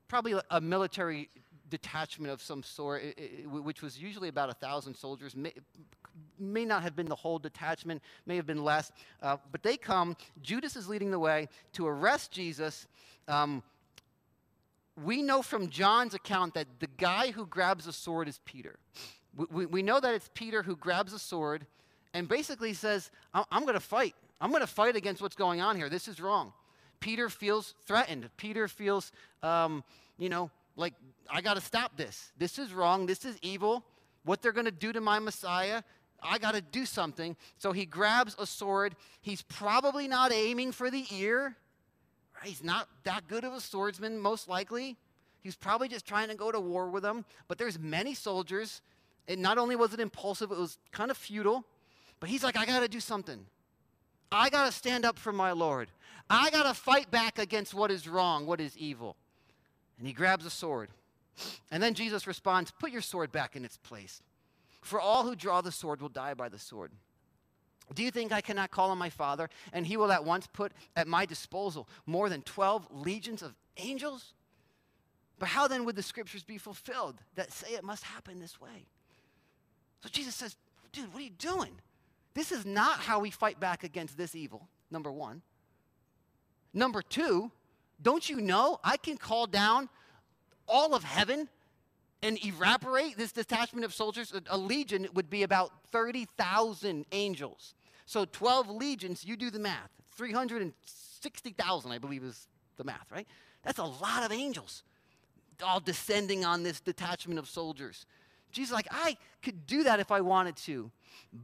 probably 0.06 0.34
a 0.50 0.60
military 0.60 1.28
detachment 1.70 2.32
of 2.32 2.40
some 2.40 2.62
sort, 2.62 3.02
which 3.46 3.82
was 3.82 3.98
usually 3.98 4.28
about 4.28 4.48
a 4.48 4.54
thousand 4.54 4.94
soldiers, 4.94 5.34
may, 5.34 5.52
may, 6.38 6.64
not 6.64 6.82
have 6.82 6.94
been 6.94 7.06
the 7.06 7.16
whole 7.16 7.40
detachment, 7.40 8.00
may 8.26 8.36
have 8.36 8.46
been 8.46 8.62
less, 8.62 8.92
uh, 9.22 9.36
but 9.50 9.64
they 9.64 9.76
come. 9.76 10.16
Judas 10.42 10.76
is 10.76 10.88
leading 10.88 11.10
the 11.10 11.18
way 11.18 11.48
to 11.72 11.86
arrest 11.86 12.30
Jesus. 12.30 12.86
Um, 13.26 13.64
we 15.02 15.22
know 15.22 15.42
from 15.42 15.68
John's 15.68 16.14
account 16.14 16.54
that 16.54 16.66
the 16.80 16.88
guy 16.96 17.30
who 17.30 17.46
grabs 17.46 17.86
a 17.86 17.92
sword 17.92 18.28
is 18.28 18.40
Peter. 18.44 18.78
We, 19.36 19.46
we, 19.50 19.66
we 19.66 19.82
know 19.82 20.00
that 20.00 20.14
it's 20.14 20.30
Peter 20.34 20.62
who 20.62 20.76
grabs 20.76 21.12
a 21.12 21.18
sword 21.18 21.66
and 22.14 22.28
basically 22.28 22.72
says, 22.72 23.10
I'm 23.34 23.62
going 23.62 23.74
to 23.74 23.80
fight. 23.80 24.14
I'm 24.40 24.50
going 24.50 24.62
to 24.62 24.66
fight 24.66 24.96
against 24.96 25.20
what's 25.20 25.36
going 25.36 25.60
on 25.60 25.76
here. 25.76 25.88
This 25.88 26.08
is 26.08 26.20
wrong. 26.20 26.52
Peter 27.00 27.28
feels 27.28 27.74
threatened. 27.86 28.28
Peter 28.38 28.68
feels, 28.68 29.12
um, 29.42 29.84
you 30.18 30.28
know, 30.28 30.50
like, 30.76 30.94
I 31.28 31.40
got 31.40 31.54
to 31.54 31.60
stop 31.60 31.96
this. 31.96 32.32
This 32.38 32.58
is 32.58 32.72
wrong. 32.72 33.06
This 33.06 33.24
is 33.24 33.36
evil. 33.42 33.84
What 34.24 34.40
they're 34.40 34.52
going 34.52 34.66
to 34.66 34.70
do 34.70 34.92
to 34.92 35.00
my 35.00 35.18
Messiah, 35.18 35.82
I 36.22 36.38
got 36.38 36.54
to 36.54 36.60
do 36.60 36.86
something. 36.86 37.36
So 37.58 37.72
he 37.72 37.84
grabs 37.84 38.34
a 38.38 38.46
sword. 38.46 38.96
He's 39.20 39.42
probably 39.42 40.08
not 40.08 40.32
aiming 40.32 40.72
for 40.72 40.90
the 40.90 41.04
ear. 41.10 41.56
He's 42.44 42.62
not 42.62 42.88
that 43.04 43.28
good 43.28 43.44
of 43.44 43.52
a 43.52 43.60
swordsman, 43.60 44.18
most 44.18 44.48
likely. 44.48 44.96
He's 45.42 45.56
probably 45.56 45.88
just 45.88 46.06
trying 46.06 46.28
to 46.28 46.34
go 46.34 46.50
to 46.50 46.60
war 46.60 46.88
with 46.88 47.02
them. 47.02 47.24
But 47.48 47.58
there's 47.58 47.78
many 47.78 48.14
soldiers. 48.14 48.82
And 49.28 49.40
not 49.40 49.58
only 49.58 49.76
was 49.76 49.92
it 49.92 50.00
impulsive, 50.00 50.50
it 50.50 50.58
was 50.58 50.78
kind 50.92 51.10
of 51.10 51.16
futile. 51.16 51.64
But 52.20 52.28
he's 52.28 52.42
like, 52.42 52.56
I 52.56 52.66
got 52.66 52.80
to 52.80 52.88
do 52.88 53.00
something. 53.00 53.46
I 54.30 54.50
got 54.50 54.66
to 54.66 54.72
stand 54.72 55.04
up 55.04 55.18
for 55.18 55.32
my 55.32 55.52
Lord. 55.52 55.88
I 56.28 56.50
got 56.50 56.64
to 56.64 56.74
fight 56.74 57.10
back 57.10 57.38
against 57.38 57.74
what 57.74 57.90
is 57.90 58.08
wrong, 58.08 58.46
what 58.46 58.60
is 58.60 58.76
evil. 58.76 59.16
And 59.98 60.06
he 60.06 60.12
grabs 60.12 60.44
a 60.44 60.50
sword. 60.50 60.88
And 61.70 61.82
then 61.82 61.94
Jesus 61.94 62.26
responds, 62.26 62.72
Put 62.72 62.90
your 62.90 63.02
sword 63.02 63.30
back 63.30 63.56
in 63.56 63.64
its 63.64 63.76
place. 63.76 64.22
For 64.80 65.00
all 65.00 65.24
who 65.24 65.36
draw 65.36 65.60
the 65.60 65.72
sword 65.72 66.00
will 66.00 66.08
die 66.08 66.34
by 66.34 66.48
the 66.48 66.58
sword. 66.58 66.90
Do 67.94 68.02
you 68.02 68.10
think 68.10 68.32
I 68.32 68.40
cannot 68.40 68.70
call 68.70 68.90
on 68.90 68.98
my 68.98 69.10
Father, 69.10 69.48
and 69.72 69.86
he 69.86 69.96
will 69.96 70.10
at 70.10 70.24
once 70.24 70.46
put 70.46 70.72
at 70.96 71.06
my 71.06 71.24
disposal 71.24 71.88
more 72.04 72.28
than 72.28 72.42
12 72.42 72.88
legions 72.90 73.42
of 73.42 73.54
angels? 73.76 74.34
But 75.38 75.48
how 75.48 75.68
then 75.68 75.84
would 75.84 75.96
the 75.96 76.02
scriptures 76.02 76.42
be 76.42 76.58
fulfilled 76.58 77.20
that 77.34 77.52
say 77.52 77.74
it 77.74 77.84
must 77.84 78.02
happen 78.02 78.40
this 78.40 78.60
way? 78.60 78.86
So 80.02 80.08
Jesus 80.08 80.34
says, 80.34 80.56
Dude, 80.92 81.12
what 81.12 81.20
are 81.20 81.24
you 81.24 81.30
doing? 81.30 81.72
This 82.34 82.52
is 82.52 82.66
not 82.66 83.00
how 83.00 83.18
we 83.20 83.30
fight 83.30 83.60
back 83.60 83.84
against 83.84 84.16
this 84.16 84.34
evil, 84.34 84.68
number 84.90 85.12
one. 85.12 85.42
Number 86.72 87.02
two, 87.02 87.50
don't 88.02 88.28
you 88.28 88.40
know 88.40 88.78
I 88.84 88.96
can 88.96 89.16
call 89.16 89.46
down 89.46 89.88
all 90.68 90.94
of 90.94 91.04
heaven 91.04 91.48
and 92.26 92.44
evaporate 92.44 93.16
this 93.16 93.32
detachment 93.32 93.84
of 93.84 93.94
soldiers? 93.94 94.32
A 94.48 94.58
legion 94.58 95.08
would 95.14 95.30
be 95.30 95.42
about 95.42 95.72
30,000 95.90 97.06
angels. 97.12 97.74
So 98.04 98.24
12 98.24 98.68
legions, 98.70 99.24
you 99.24 99.36
do 99.36 99.50
the 99.50 99.58
math. 99.58 99.90
360,000, 100.16 101.92
I 101.92 101.98
believe, 101.98 102.24
is 102.24 102.48
the 102.76 102.84
math, 102.84 103.10
right? 103.10 103.26
That's 103.62 103.78
a 103.78 103.84
lot 103.84 104.24
of 104.24 104.32
angels 104.32 104.82
all 105.62 105.80
descending 105.80 106.44
on 106.44 106.62
this 106.62 106.80
detachment 106.80 107.38
of 107.38 107.48
soldiers. 107.48 108.06
Jesus 108.52 108.72
like, 108.72 108.88
I 108.90 109.16
could 109.42 109.66
do 109.66 109.84
that 109.84 110.00
if 110.00 110.10
I 110.10 110.20
wanted 110.20 110.56
to. 110.56 110.90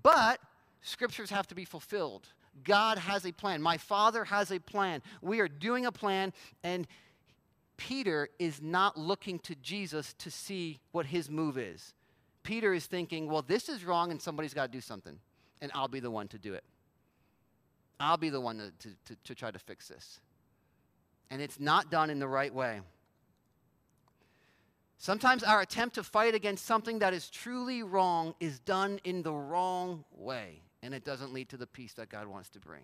But 0.03 0.41
scriptures 0.83 1.31
have 1.31 1.47
to 1.49 1.55
be 1.55 1.65
fulfilled. 1.65 2.29
God 2.65 2.99
has 2.99 3.25
a 3.25 3.33
plan. 3.33 3.63
My 3.63 3.79
Father 3.79 4.25
has 4.25 4.51
a 4.51 4.59
plan. 4.59 5.03
We 5.21 5.41
are 5.41 5.49
doing 5.49 5.87
a 5.87 5.93
plan, 5.93 6.33
and 6.63 6.87
Peter 7.89 8.29
is 8.39 8.63
not 8.63 8.97
looking 8.97 9.41
to 9.41 9.57
Jesus 9.57 10.15
to 10.15 10.31
see 10.31 10.79
what 10.93 11.05
his 11.05 11.29
move 11.29 11.59
is. 11.59 11.95
Peter 12.45 12.73
is 12.73 12.87
thinking, 12.87 13.29
well, 13.29 13.43
this 13.43 13.69
is 13.69 13.85
wrong, 13.85 14.13
and 14.13 14.23
somebody's 14.23 14.55
got 14.55 14.67
to 14.67 14.73
do 14.73 14.81
something, 14.81 15.19
and 15.61 15.73
I'll 15.75 15.89
be 15.89 15.99
the 15.99 16.11
one 16.11 16.29
to 16.29 16.39
do 16.39 16.55
it. 16.55 16.63
I'll 17.99 18.17
be 18.17 18.31
the 18.31 18.41
one 18.41 18.59
to, 18.59 18.71
to, 18.71 18.95
to, 19.07 19.17
to 19.25 19.35
try 19.35 19.51
to 19.51 19.59
fix 19.59 19.89
this. 19.89 20.21
And 21.29 21.43
it's 21.43 21.59
not 21.59 21.91
done 21.91 22.09
in 22.09 22.21
the 22.21 22.29
right 22.29 22.55
way. 22.55 22.83
Sometimes 24.99 25.43
our 25.43 25.61
attempt 25.61 25.97
to 25.97 26.05
fight 26.05 26.37
against 26.37 26.65
something 26.65 27.01
that 27.01 27.13
is 27.13 27.29
truly 27.31 27.83
wrong 27.83 28.37
is 28.39 28.61
done 28.61 29.01
in 29.03 29.25
the 29.25 29.33
wrong 29.33 30.05
way 30.13 30.63
and 30.85 30.95
it 30.95 31.05
doesn't 31.05 31.33
lead 31.33 31.49
to 31.49 31.57
the 31.57 31.67
peace 31.67 31.95
that 31.95 32.09
God 32.09 32.29
wants 32.29 32.49
to 32.51 32.61
bring. 32.61 32.83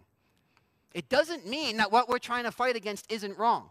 It 0.92 1.08
doesn't 1.08 1.46
mean 1.46 1.76
that 1.76 1.92
what 1.92 2.08
we're 2.08 2.18
trying 2.18 2.44
to 2.44 2.50
fight 2.50 2.74
against 2.74 3.06
isn't 3.12 3.38
wrong. 3.38 3.70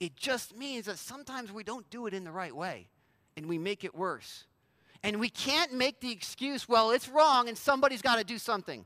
It 0.00 0.16
just 0.16 0.56
means 0.56 0.86
that 0.86 0.98
sometimes 0.98 1.52
we 1.52 1.64
don't 1.64 1.88
do 1.90 2.06
it 2.06 2.14
in 2.14 2.24
the 2.24 2.32
right 2.32 2.54
way 2.54 2.88
and 3.36 3.46
we 3.46 3.58
make 3.58 3.84
it 3.84 3.94
worse. 3.94 4.44
And 5.02 5.20
we 5.20 5.28
can't 5.28 5.72
make 5.72 6.00
the 6.00 6.10
excuse, 6.10 6.68
well, 6.68 6.90
it's 6.90 7.08
wrong 7.08 7.48
and 7.48 7.56
somebody's 7.56 8.02
got 8.02 8.18
to 8.18 8.24
do 8.24 8.38
something. 8.38 8.84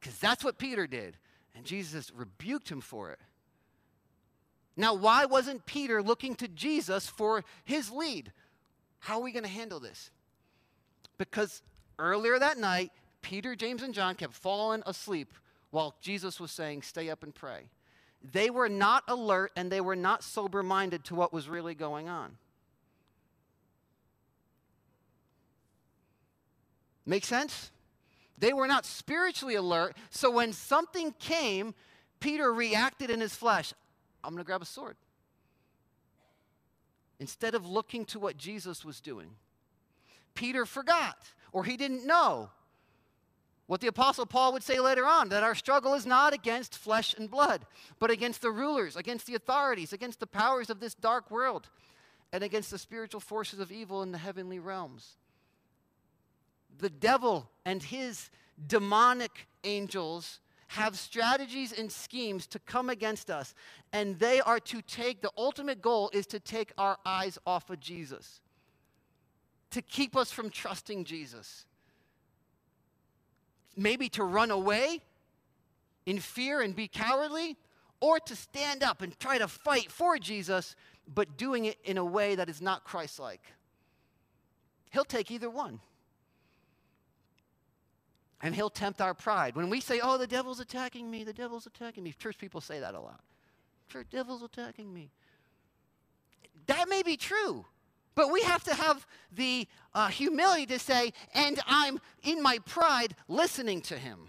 Because 0.00 0.18
that's 0.18 0.44
what 0.44 0.58
Peter 0.58 0.86
did. 0.86 1.16
And 1.54 1.64
Jesus 1.64 2.12
rebuked 2.14 2.68
him 2.68 2.80
for 2.80 3.10
it. 3.10 3.18
Now, 4.76 4.94
why 4.94 5.24
wasn't 5.24 5.66
Peter 5.66 6.02
looking 6.02 6.34
to 6.36 6.48
Jesus 6.48 7.06
for 7.06 7.44
his 7.64 7.90
lead? 7.90 8.32
How 8.98 9.18
are 9.18 9.22
we 9.22 9.30
going 9.30 9.44
to 9.44 9.50
handle 9.50 9.78
this? 9.78 10.10
Because 11.16 11.62
Earlier 11.98 12.38
that 12.38 12.58
night, 12.58 12.90
Peter, 13.22 13.54
James, 13.54 13.82
and 13.82 13.94
John 13.94 14.14
kept 14.14 14.34
falling 14.34 14.82
asleep 14.86 15.32
while 15.70 15.94
Jesus 16.00 16.40
was 16.40 16.50
saying, 16.50 16.82
Stay 16.82 17.08
up 17.08 17.22
and 17.22 17.34
pray. 17.34 17.68
They 18.32 18.48
were 18.48 18.70
not 18.70 19.04
alert 19.06 19.52
and 19.54 19.70
they 19.70 19.82
were 19.82 19.96
not 19.96 20.24
sober 20.24 20.62
minded 20.62 21.04
to 21.04 21.14
what 21.14 21.32
was 21.32 21.48
really 21.48 21.74
going 21.74 22.08
on. 22.08 22.38
Make 27.04 27.26
sense? 27.26 27.70
They 28.38 28.54
were 28.54 28.66
not 28.66 28.86
spiritually 28.86 29.56
alert. 29.56 29.94
So 30.08 30.30
when 30.30 30.54
something 30.54 31.12
came, 31.18 31.74
Peter 32.18 32.52
reacted 32.52 33.10
in 33.10 33.20
his 33.20 33.34
flesh. 33.34 33.74
I'm 34.22 34.30
going 34.30 34.42
to 34.42 34.46
grab 34.46 34.62
a 34.62 34.66
sword. 34.66 34.96
Instead 37.20 37.54
of 37.54 37.66
looking 37.66 38.06
to 38.06 38.18
what 38.18 38.38
Jesus 38.38 38.84
was 38.84 39.00
doing, 39.00 39.30
Peter 40.34 40.64
forgot 40.64 41.18
or 41.52 41.64
he 41.64 41.76
didn't 41.76 42.06
know. 42.06 42.50
What 43.66 43.80
the 43.80 43.86
Apostle 43.86 44.26
Paul 44.26 44.52
would 44.52 44.62
say 44.62 44.78
later 44.78 45.06
on 45.06 45.30
that 45.30 45.42
our 45.42 45.54
struggle 45.54 45.94
is 45.94 46.04
not 46.04 46.34
against 46.34 46.76
flesh 46.76 47.14
and 47.14 47.30
blood, 47.30 47.64
but 47.98 48.10
against 48.10 48.42
the 48.42 48.50
rulers, 48.50 48.96
against 48.96 49.26
the 49.26 49.34
authorities, 49.34 49.92
against 49.92 50.20
the 50.20 50.26
powers 50.26 50.68
of 50.68 50.80
this 50.80 50.94
dark 50.94 51.30
world, 51.30 51.68
and 52.32 52.44
against 52.44 52.70
the 52.70 52.78
spiritual 52.78 53.20
forces 53.20 53.60
of 53.60 53.72
evil 53.72 54.02
in 54.02 54.12
the 54.12 54.18
heavenly 54.18 54.58
realms. 54.58 55.16
The 56.78 56.90
devil 56.90 57.48
and 57.64 57.82
his 57.82 58.30
demonic 58.66 59.48
angels 59.62 60.40
have 60.68 60.98
strategies 60.98 61.72
and 61.72 61.90
schemes 61.90 62.46
to 62.48 62.58
come 62.58 62.90
against 62.90 63.30
us, 63.30 63.54
and 63.92 64.18
they 64.18 64.40
are 64.40 64.60
to 64.60 64.82
take 64.82 65.22
the 65.22 65.30
ultimate 65.38 65.80
goal 65.80 66.10
is 66.12 66.26
to 66.26 66.40
take 66.40 66.72
our 66.76 66.98
eyes 67.06 67.38
off 67.46 67.70
of 67.70 67.80
Jesus 67.80 68.40
to 69.74 69.82
keep 69.82 70.16
us 70.16 70.30
from 70.30 70.50
trusting 70.50 71.02
Jesus. 71.04 71.66
Maybe 73.76 74.08
to 74.10 74.24
run 74.24 74.50
away 74.50 75.02
in 76.06 76.18
fear 76.18 76.60
and 76.60 76.76
be 76.76 76.86
cowardly, 76.88 77.56
or 78.00 78.20
to 78.20 78.36
stand 78.36 78.82
up 78.82 79.00
and 79.00 79.18
try 79.18 79.38
to 79.38 79.48
fight 79.48 79.90
for 79.90 80.18
Jesus, 80.18 80.76
but 81.12 81.36
doing 81.36 81.64
it 81.64 81.78
in 81.84 81.96
a 81.96 82.04
way 82.04 82.34
that 82.34 82.48
is 82.48 82.60
not 82.60 82.84
Christ 82.84 83.18
like. 83.18 83.40
He'll 84.90 85.04
take 85.04 85.30
either 85.30 85.48
one. 85.48 85.80
And 88.42 88.54
he'll 88.54 88.70
tempt 88.70 89.00
our 89.00 89.14
pride. 89.14 89.56
When 89.56 89.70
we 89.70 89.80
say, 89.80 90.00
oh, 90.02 90.18
the 90.18 90.26
devil's 90.26 90.60
attacking 90.60 91.10
me, 91.10 91.24
the 91.24 91.32
devil's 91.32 91.66
attacking 91.66 92.04
me, 92.04 92.12
church 92.12 92.36
people 92.36 92.60
say 92.60 92.78
that 92.80 92.94
a 92.94 93.00
lot. 93.00 93.20
Church, 93.88 94.06
devil's 94.10 94.42
attacking 94.42 94.92
me. 94.92 95.10
That 96.66 96.88
may 96.88 97.02
be 97.02 97.16
true. 97.16 97.64
But 98.14 98.30
we 98.30 98.42
have 98.42 98.62
to 98.64 98.74
have 98.74 99.06
the 99.32 99.66
uh, 99.94 100.08
humility 100.08 100.66
to 100.66 100.78
say, 100.78 101.12
and 101.34 101.58
I'm 101.66 102.00
in 102.22 102.42
my 102.42 102.58
pride 102.66 103.14
listening 103.28 103.80
to 103.82 103.98
him. 103.98 104.28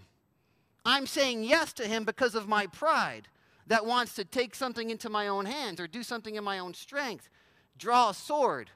I'm 0.84 1.06
saying 1.06 1.44
yes 1.44 1.72
to 1.74 1.86
him 1.86 2.04
because 2.04 2.34
of 2.34 2.48
my 2.48 2.66
pride 2.66 3.28
that 3.66 3.84
wants 3.84 4.14
to 4.14 4.24
take 4.24 4.54
something 4.54 4.90
into 4.90 5.08
my 5.10 5.28
own 5.28 5.44
hands 5.44 5.80
or 5.80 5.86
do 5.86 6.02
something 6.02 6.36
in 6.36 6.44
my 6.44 6.58
own 6.58 6.74
strength, 6.74 7.28
draw 7.78 8.10
a 8.10 8.14
sword. 8.14 8.70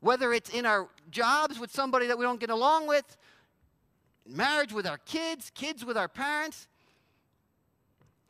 Whether 0.00 0.34
it's 0.34 0.50
in 0.50 0.66
our 0.66 0.88
jobs 1.10 1.58
with 1.58 1.72
somebody 1.72 2.06
that 2.06 2.18
we 2.18 2.24
don't 2.24 2.40
get 2.40 2.50
along 2.50 2.86
with, 2.86 3.16
marriage 4.26 4.72
with 4.72 4.86
our 4.86 4.98
kids, 4.98 5.50
kids 5.54 5.84
with 5.84 5.96
our 5.96 6.08
parents. 6.08 6.68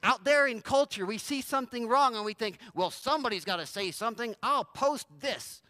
Out 0.04 0.22
there 0.22 0.46
in 0.46 0.60
culture, 0.60 1.06
we 1.06 1.16
see 1.16 1.40
something 1.40 1.88
wrong 1.88 2.14
and 2.14 2.26
we 2.26 2.34
think, 2.34 2.58
well, 2.74 2.90
somebody's 2.90 3.46
got 3.46 3.56
to 3.56 3.64
say 3.64 3.90
something. 3.90 4.36
I'll 4.42 4.64
post 4.64 5.06
this. 5.18 5.62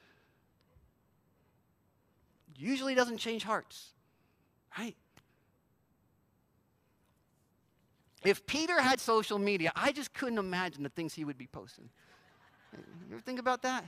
Usually 2.56 2.96
doesn't 2.96 3.18
change 3.18 3.44
hearts, 3.44 3.90
right? 4.76 4.96
If 8.24 8.44
Peter 8.44 8.80
had 8.80 8.98
social 8.98 9.38
media, 9.38 9.70
I 9.76 9.92
just 9.92 10.12
couldn't 10.12 10.38
imagine 10.38 10.82
the 10.82 10.88
things 10.88 11.14
he 11.14 11.24
would 11.24 11.38
be 11.38 11.46
posting. 11.46 11.88
You 12.72 13.12
ever 13.12 13.20
think 13.20 13.38
about 13.38 13.62
that? 13.62 13.84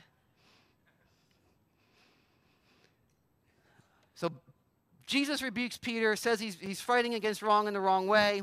So 4.15 4.31
Jesus 5.07 5.43
rebukes 5.43 5.77
Peter, 5.77 6.15
says 6.15 6.39
he's, 6.39 6.57
he's 6.61 6.81
fighting 6.81 7.15
against 7.15 7.43
wrong 7.43 7.67
in 7.67 7.75
the 7.75 7.81
wrong 7.81 8.07
way. 8.07 8.43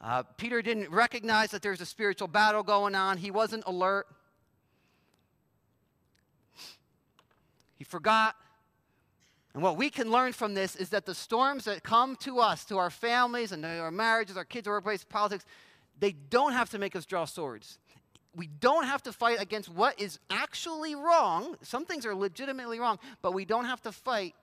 Uh, 0.00 0.22
Peter 0.36 0.62
didn't 0.62 0.90
recognize 0.90 1.50
that 1.50 1.62
there's 1.62 1.80
a 1.80 1.86
spiritual 1.86 2.28
battle 2.28 2.62
going 2.62 2.94
on, 2.94 3.18
he 3.18 3.30
wasn't 3.30 3.64
alert. 3.66 4.06
He 7.76 7.84
forgot. 7.84 8.34
And 9.54 9.62
what 9.62 9.76
we 9.78 9.88
can 9.88 10.10
learn 10.10 10.32
from 10.32 10.54
this 10.54 10.76
is 10.76 10.90
that 10.90 11.06
the 11.06 11.14
storms 11.14 11.64
that 11.64 11.82
come 11.82 12.16
to 12.16 12.40
us, 12.40 12.64
to 12.66 12.76
our 12.76 12.90
families 12.90 13.52
and 13.52 13.64
our 13.64 13.90
marriages, 13.90 14.36
our 14.36 14.44
kids, 14.44 14.68
our 14.68 14.74
workplace, 14.74 15.04
politics, 15.04 15.46
they 15.98 16.12
don't 16.12 16.52
have 16.52 16.68
to 16.70 16.78
make 16.78 16.94
us 16.94 17.06
draw 17.06 17.24
swords. 17.24 17.78
We 18.34 18.48
don't 18.48 18.84
have 18.84 19.02
to 19.04 19.12
fight 19.12 19.40
against 19.40 19.70
what 19.70 19.98
is 19.98 20.18
actually 20.28 20.94
wrong. 20.94 21.56
Some 21.62 21.86
things 21.86 22.04
are 22.04 22.14
legitimately 22.14 22.78
wrong, 22.78 22.98
but 23.22 23.32
we 23.32 23.46
don't 23.46 23.64
have 23.64 23.80
to 23.82 23.92
fight 23.92 24.34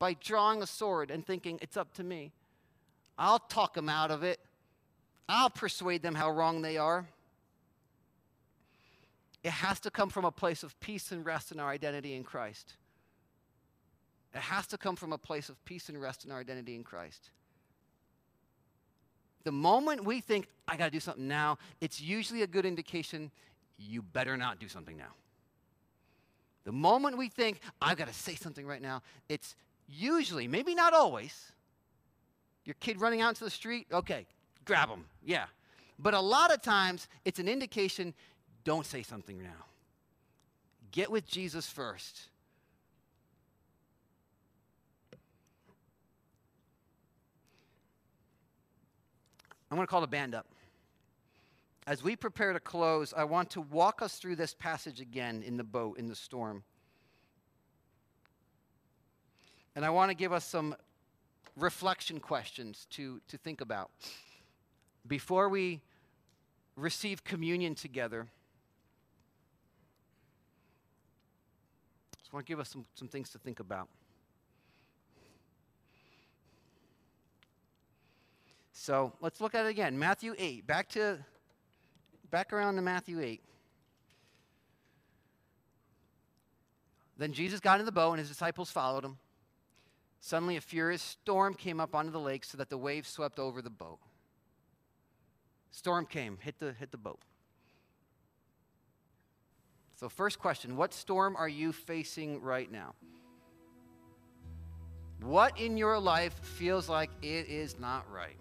by 0.00 0.14
drawing 0.14 0.62
a 0.62 0.66
sword 0.66 1.12
and 1.12 1.24
thinking, 1.24 1.60
it's 1.62 1.76
up 1.76 1.94
to 1.94 2.02
me. 2.02 2.32
I'll 3.16 3.38
talk 3.38 3.74
them 3.74 3.88
out 3.88 4.10
of 4.10 4.24
it. 4.24 4.40
I'll 5.28 5.50
persuade 5.50 6.02
them 6.02 6.14
how 6.14 6.30
wrong 6.30 6.62
they 6.62 6.76
are. 6.76 7.06
It 9.42 9.50
has 9.50 9.80
to 9.80 9.90
come 9.90 10.08
from 10.08 10.24
a 10.24 10.30
place 10.30 10.62
of 10.62 10.78
peace 10.80 11.12
and 11.12 11.24
rest 11.24 11.52
in 11.52 11.60
our 11.60 11.68
identity 11.68 12.14
in 12.14 12.24
Christ. 12.24 12.74
It 14.34 14.40
has 14.40 14.66
to 14.68 14.78
come 14.78 14.96
from 14.96 15.12
a 15.12 15.18
place 15.18 15.48
of 15.48 15.64
peace 15.64 15.88
and 15.88 16.00
rest 16.00 16.24
in 16.24 16.32
our 16.32 16.40
identity 16.40 16.74
in 16.74 16.84
Christ. 16.84 17.30
The 19.44 19.52
moment 19.52 20.04
we 20.04 20.20
think, 20.20 20.48
I 20.66 20.76
got 20.76 20.86
to 20.86 20.90
do 20.90 21.00
something 21.00 21.28
now, 21.28 21.58
it's 21.80 22.00
usually 22.00 22.42
a 22.42 22.46
good 22.46 22.66
indication 22.66 23.30
you 23.78 24.02
better 24.02 24.36
not 24.36 24.58
do 24.58 24.68
something 24.68 24.96
now. 24.96 25.14
The 26.64 26.72
moment 26.72 27.16
we 27.16 27.28
think, 27.28 27.60
I've 27.80 27.96
got 27.96 28.08
to 28.08 28.14
say 28.14 28.34
something 28.34 28.66
right 28.66 28.82
now, 28.82 29.02
it's 29.28 29.54
usually, 29.88 30.48
maybe 30.48 30.74
not 30.74 30.92
always, 30.92 31.52
your 32.64 32.74
kid 32.80 33.00
running 33.00 33.20
out 33.20 33.28
into 33.28 33.44
the 33.44 33.50
street, 33.50 33.86
okay, 33.92 34.26
grab 34.66 34.90
them, 34.90 35.06
yeah. 35.24 35.46
But 35.98 36.12
a 36.12 36.20
lot 36.20 36.52
of 36.52 36.60
times, 36.60 37.08
it's 37.24 37.38
an 37.38 37.48
indication 37.48 38.12
don't 38.64 38.84
say 38.84 39.02
something 39.02 39.42
now. 39.42 39.64
Get 40.90 41.10
with 41.10 41.26
Jesus 41.26 41.68
first. 41.68 42.28
I'm 49.70 49.76
going 49.76 49.86
to 49.86 49.90
call 49.90 50.00
the 50.00 50.06
band 50.06 50.34
up. 50.34 50.46
As 51.86 52.02
we 52.02 52.16
prepare 52.16 52.52
to 52.52 52.60
close, 52.60 53.14
I 53.16 53.24
want 53.24 53.50
to 53.50 53.60
walk 53.60 54.02
us 54.02 54.16
through 54.16 54.36
this 54.36 54.54
passage 54.54 55.00
again 55.00 55.42
in 55.46 55.56
the 55.56 55.64
boat, 55.64 55.98
in 55.98 56.08
the 56.08 56.16
storm. 56.16 56.64
And 59.76 59.84
I 59.84 59.90
want 59.90 60.10
to 60.10 60.16
give 60.16 60.32
us 60.32 60.44
some 60.44 60.74
reflection 61.56 62.18
questions 62.18 62.86
to, 62.90 63.20
to 63.28 63.38
think 63.38 63.60
about. 63.60 63.90
Before 65.06 65.48
we 65.48 65.80
receive 66.76 67.24
communion 67.24 67.74
together, 67.74 68.26
just 72.18 72.32
want 72.32 72.44
to 72.44 72.50
give 72.50 72.58
us 72.58 72.68
some, 72.68 72.84
some 72.94 73.08
things 73.08 73.30
to 73.30 73.38
think 73.38 73.60
about. 73.60 73.88
So 78.72 79.12
let's 79.20 79.40
look 79.40 79.54
at 79.54 79.66
it 79.66 79.68
again. 79.68 79.98
Matthew 79.98 80.34
8. 80.38 80.66
Back 80.66 80.88
to 80.90 81.18
back 82.30 82.52
around 82.52 82.76
to 82.76 82.82
Matthew 82.82 83.20
8. 83.20 83.42
Then 87.18 87.32
Jesus 87.32 87.60
got 87.60 87.80
in 87.80 87.86
the 87.86 87.92
boat 87.92 88.12
and 88.12 88.18
his 88.20 88.28
disciples 88.28 88.70
followed 88.70 89.04
him. 89.04 89.18
Suddenly 90.20 90.56
a 90.56 90.60
furious 90.60 91.02
storm 91.02 91.54
came 91.54 91.80
up 91.80 91.94
onto 91.94 92.10
the 92.10 92.20
lake 92.20 92.44
so 92.44 92.58
that 92.58 92.68
the 92.68 92.78
waves 92.78 93.08
swept 93.08 93.38
over 93.38 93.62
the 93.62 93.70
boat. 93.70 93.98
Storm 95.76 96.06
came, 96.06 96.38
hit 96.40 96.58
the 96.58 96.72
hit 96.72 96.90
the 96.90 96.96
boat. 96.96 97.20
So 99.96 100.08
first 100.08 100.38
question, 100.38 100.74
what 100.74 100.94
storm 100.94 101.36
are 101.36 101.50
you 101.50 101.70
facing 101.70 102.40
right 102.40 102.72
now? 102.72 102.94
What 105.20 105.60
in 105.60 105.76
your 105.76 105.98
life 105.98 106.32
feels 106.32 106.88
like 106.88 107.10
it 107.20 107.48
is 107.50 107.78
not 107.78 108.10
right? 108.10 108.38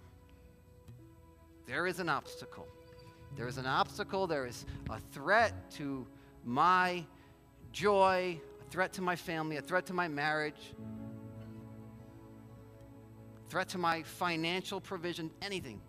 There 1.68 1.88
is 1.88 2.00
an 2.00 2.08
obstacle. 2.08 2.68
There 3.36 3.50
is 3.50 3.58
an 3.58 3.66
obstacle. 3.66 4.28
There 4.28 4.46
is 4.46 4.66
a 4.90 5.02
threat 5.12 5.70
to 5.72 6.08
my 6.46 7.04
joy, 7.74 8.40
a 8.66 8.72
threat 8.72 8.94
to 8.94 9.02
my 9.02 9.18
family, 9.18 9.58
a 9.58 9.62
threat 9.62 9.86
to 9.88 9.94
my 9.94 10.08
marriage, 10.08 10.74
threat 13.50 13.68
to 13.70 13.78
my 13.78 14.04
financial 14.04 14.80
provision, 14.80 15.32
anything. 15.42 15.82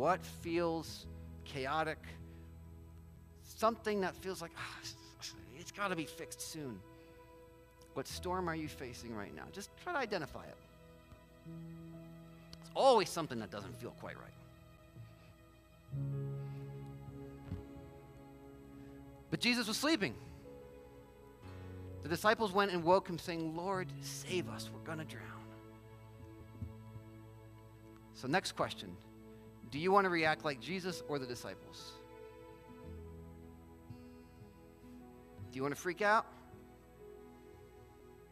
What 0.00 0.24
feels 0.24 1.04
chaotic? 1.44 1.98
Something 3.42 4.00
that 4.00 4.16
feels 4.16 4.40
like 4.40 4.50
ah, 4.56 4.78
it's 5.58 5.70
got 5.70 5.88
to 5.88 5.94
be 5.94 6.06
fixed 6.06 6.40
soon. 6.40 6.80
What 7.92 8.08
storm 8.08 8.48
are 8.48 8.54
you 8.54 8.66
facing 8.66 9.14
right 9.14 9.36
now? 9.36 9.42
Just 9.52 9.68
try 9.84 9.92
to 9.92 9.98
identify 9.98 10.44
it. 10.44 10.56
It's 12.62 12.70
always 12.74 13.10
something 13.10 13.38
that 13.40 13.50
doesn't 13.50 13.78
feel 13.78 13.90
quite 14.00 14.16
right. 14.16 14.32
But 19.30 19.40
Jesus 19.40 19.68
was 19.68 19.76
sleeping. 19.76 20.14
The 22.04 22.08
disciples 22.08 22.52
went 22.52 22.72
and 22.72 22.82
woke 22.82 23.06
him, 23.06 23.18
saying, 23.18 23.54
Lord, 23.54 23.88
save 24.00 24.48
us. 24.48 24.70
We're 24.72 24.80
going 24.80 24.96
to 24.96 25.04
drown. 25.04 25.26
So, 28.14 28.28
next 28.28 28.52
question 28.52 28.96
Do 29.70 29.78
you 29.78 29.92
want 29.92 30.04
to 30.04 30.10
react 30.10 30.44
like 30.44 30.60
Jesus 30.60 31.02
or 31.08 31.18
the 31.18 31.26
disciples? 31.26 31.92
Do 35.50 35.56
you 35.56 35.62
want 35.62 35.74
to 35.74 35.80
freak 35.80 36.02
out? 36.02 36.26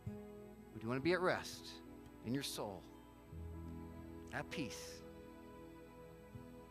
Or 0.09 0.79
do 0.79 0.83
you 0.83 0.89
want 0.89 1.01
to 1.01 1.05
be 1.05 1.13
at 1.13 1.21
rest 1.21 1.69
in 2.27 2.35
your 2.35 2.43
soul, 2.43 2.83
at 4.33 4.49
peace, 4.51 5.01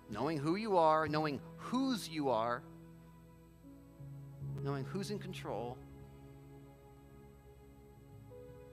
knowing 0.09 0.37
who 0.37 0.55
you 0.55 0.77
are, 0.77 1.07
knowing 1.07 1.41
whose 1.57 2.07
you 2.07 2.29
are, 2.29 2.61
knowing 4.63 4.83
who's 4.85 5.11
in 5.11 5.19
control, 5.19 5.77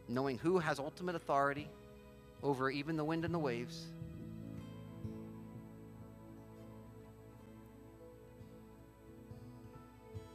knowing 0.08 0.38
who 0.38 0.58
has 0.58 0.78
ultimate 0.78 1.14
authority 1.14 1.68
over 2.42 2.70
even 2.70 2.96
the 2.96 3.04
wind 3.04 3.24
and 3.24 3.34
the 3.34 3.38
waves? 3.38 3.86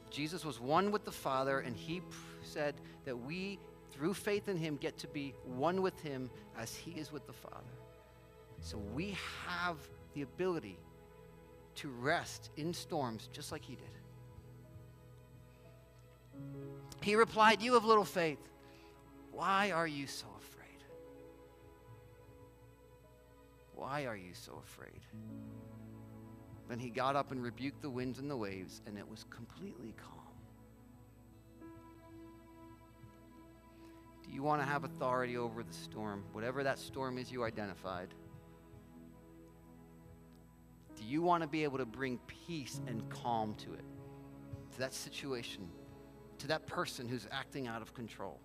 Jesus 0.10 0.46
was 0.46 0.60
one 0.60 0.92
with 0.92 1.06
the 1.06 1.12
Father, 1.12 1.60
and 1.60 1.76
he 1.76 2.02
said 2.44 2.76
that 3.06 3.16
we 3.18 3.60
through 3.92 4.14
faith 4.14 4.48
in 4.48 4.56
him, 4.56 4.78
get 4.78 4.98
to 5.00 5.08
be 5.08 5.34
one 5.44 5.82
with 5.82 6.00
him 6.02 6.30
as 6.58 6.74
he 6.76 6.92
is 6.92 7.12
with 7.12 7.26
the 7.28 7.34
Father. 7.34 7.56
So 8.62 8.78
we 8.78 9.18
have 9.46 9.78
the 10.14 10.22
ability 10.22 10.78
to 11.76 11.90
rest 11.90 12.50
in 12.58 12.74
storms 12.74 13.30
just 13.34 13.52
like 13.52 13.64
he 13.64 13.76
did. 13.76 13.86
He 17.02 17.16
replied, 17.16 17.62
You 17.62 17.74
have 17.74 17.86
little 17.86 18.06
faith. 18.06 18.40
Why 19.32 19.72
are 19.72 19.88
you 19.88 20.08
so 20.08 20.28
afraid? 20.38 20.84
Why 23.76 24.06
are 24.06 24.16
you 24.16 24.34
so 24.34 24.62
afraid? 24.64 25.02
Then 26.70 26.80
he 26.80 26.90
got 26.90 27.16
up 27.16 27.32
and 27.32 27.44
rebuked 27.44 27.82
the 27.82 27.90
winds 27.90 28.20
and 28.20 28.32
the 28.32 28.38
waves, 28.38 28.82
and 28.86 28.98
it 28.98 29.10
was 29.10 29.26
completely 29.30 29.94
calm. 29.98 30.16
Do 34.24 34.32
you 34.32 34.44
want 34.44 34.62
to 34.62 34.68
have 34.68 34.84
authority 34.84 35.36
over 35.36 35.64
the 35.64 35.74
storm, 35.74 36.24
whatever 36.32 36.64
that 36.64 36.80
storm 36.80 37.18
is 37.18 37.32
you 37.32 37.44
identified? 37.44 38.14
Do 40.96 41.04
you 41.04 41.22
want 41.22 41.44
to 41.44 41.50
be 41.50 41.64
able 41.64 41.80
to 41.80 41.86
bring 41.86 42.20
peace 42.28 42.80
and 42.88 43.10
calm 43.10 43.56
to 43.56 43.74
it, 43.74 43.86
to 44.74 44.80
that 44.80 44.94
situation 44.94 45.68
to 46.40 46.48
that 46.48 46.66
person 46.66 47.08
who's 47.08 47.28
acting 47.32 47.68
out 47.68 47.82
of 47.82 47.94
control, 47.94 48.40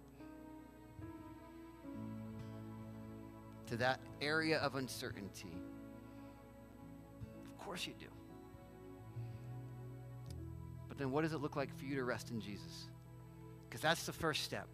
to 3.66 3.76
that 3.76 4.00
area 4.20 4.58
of 4.58 4.74
uncertainty. 4.74 5.56
Of 7.46 7.64
course 7.64 7.86
you 7.86 7.94
do. 7.98 8.06
But 10.94 11.02
then 11.02 11.10
what 11.10 11.22
does 11.22 11.32
it 11.32 11.38
look 11.38 11.56
like 11.56 11.76
for 11.76 11.84
you 11.84 11.96
to 11.96 12.04
rest 12.04 12.30
in 12.30 12.40
Jesus? 12.40 12.88
Because 13.68 13.80
that's 13.80 14.06
the 14.06 14.12
first 14.12 14.44
step. 14.44 14.68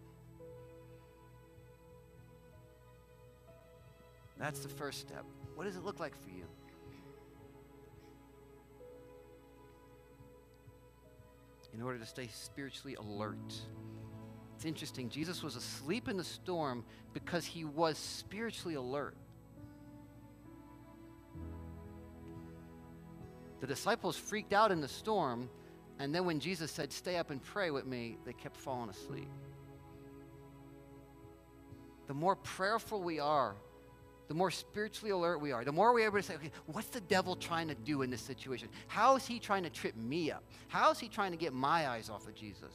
That's 4.37 4.59
the 4.59 4.69
first 4.69 4.99
step. 4.99 5.25
What 5.55 5.63
does 5.63 5.75
it 5.77 5.83
look 5.83 5.99
like 5.99 6.15
for 6.21 6.29
you? 6.29 6.45
In 11.73 11.81
order 11.81 11.97
to 11.97 12.05
stay 12.05 12.27
spiritually 12.27 12.95
alert. 12.95 13.53
It's 14.55 14.65
interesting. 14.65 15.09
Jesus 15.09 15.41
was 15.41 15.55
asleep 15.55 16.07
in 16.07 16.17
the 16.17 16.23
storm 16.23 16.83
because 17.13 17.45
he 17.45 17.63
was 17.63 17.97
spiritually 17.97 18.75
alert. 18.75 19.15
The 23.61 23.67
disciples 23.67 24.17
freaked 24.17 24.53
out 24.53 24.71
in 24.71 24.81
the 24.81 24.87
storm, 24.87 25.49
and 26.01 26.15
then 26.15 26.25
when 26.25 26.39
Jesus 26.39 26.71
said, 26.71 26.91
Stay 26.91 27.17
up 27.17 27.29
and 27.29 27.41
pray 27.43 27.69
with 27.69 27.85
me, 27.85 28.17
they 28.25 28.33
kept 28.33 28.57
falling 28.57 28.89
asleep. 28.89 29.29
The 32.07 32.13
more 32.15 32.35
prayerful 32.35 33.03
we 33.03 33.19
are, 33.19 33.55
the 34.27 34.33
more 34.33 34.49
spiritually 34.49 35.11
alert 35.11 35.39
we 35.39 35.51
are, 35.51 35.63
the 35.63 35.71
more 35.71 35.93
we're 35.93 36.07
able 36.07 36.17
to 36.17 36.23
say, 36.23 36.35
okay, 36.35 36.51
what's 36.65 36.87
the 36.87 37.01
devil 37.01 37.35
trying 37.35 37.67
to 37.67 37.75
do 37.75 38.01
in 38.01 38.09
this 38.09 38.21
situation? 38.21 38.67
How 38.87 39.15
is 39.15 39.27
he 39.27 39.37
trying 39.37 39.63
to 39.63 39.69
trip 39.69 39.95
me 39.95 40.31
up? 40.31 40.43
How 40.69 40.89
is 40.89 40.99
he 40.99 41.07
trying 41.07 41.31
to 41.31 41.37
get 41.37 41.53
my 41.53 41.87
eyes 41.87 42.09
off 42.09 42.27
of 42.27 42.33
Jesus? 42.33 42.73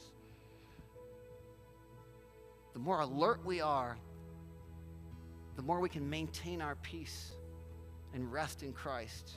The 2.73 2.79
more 2.79 3.01
alert 3.01 3.43
we 3.43 3.59
are, 3.59 3.97
the 5.55 5.63
more 5.63 5.81
we 5.81 5.89
can 5.89 6.09
maintain 6.09 6.61
our 6.61 6.75
peace 6.75 7.31
and 8.13 8.31
rest 8.31 8.63
in 8.63 8.71
Christ 8.71 9.31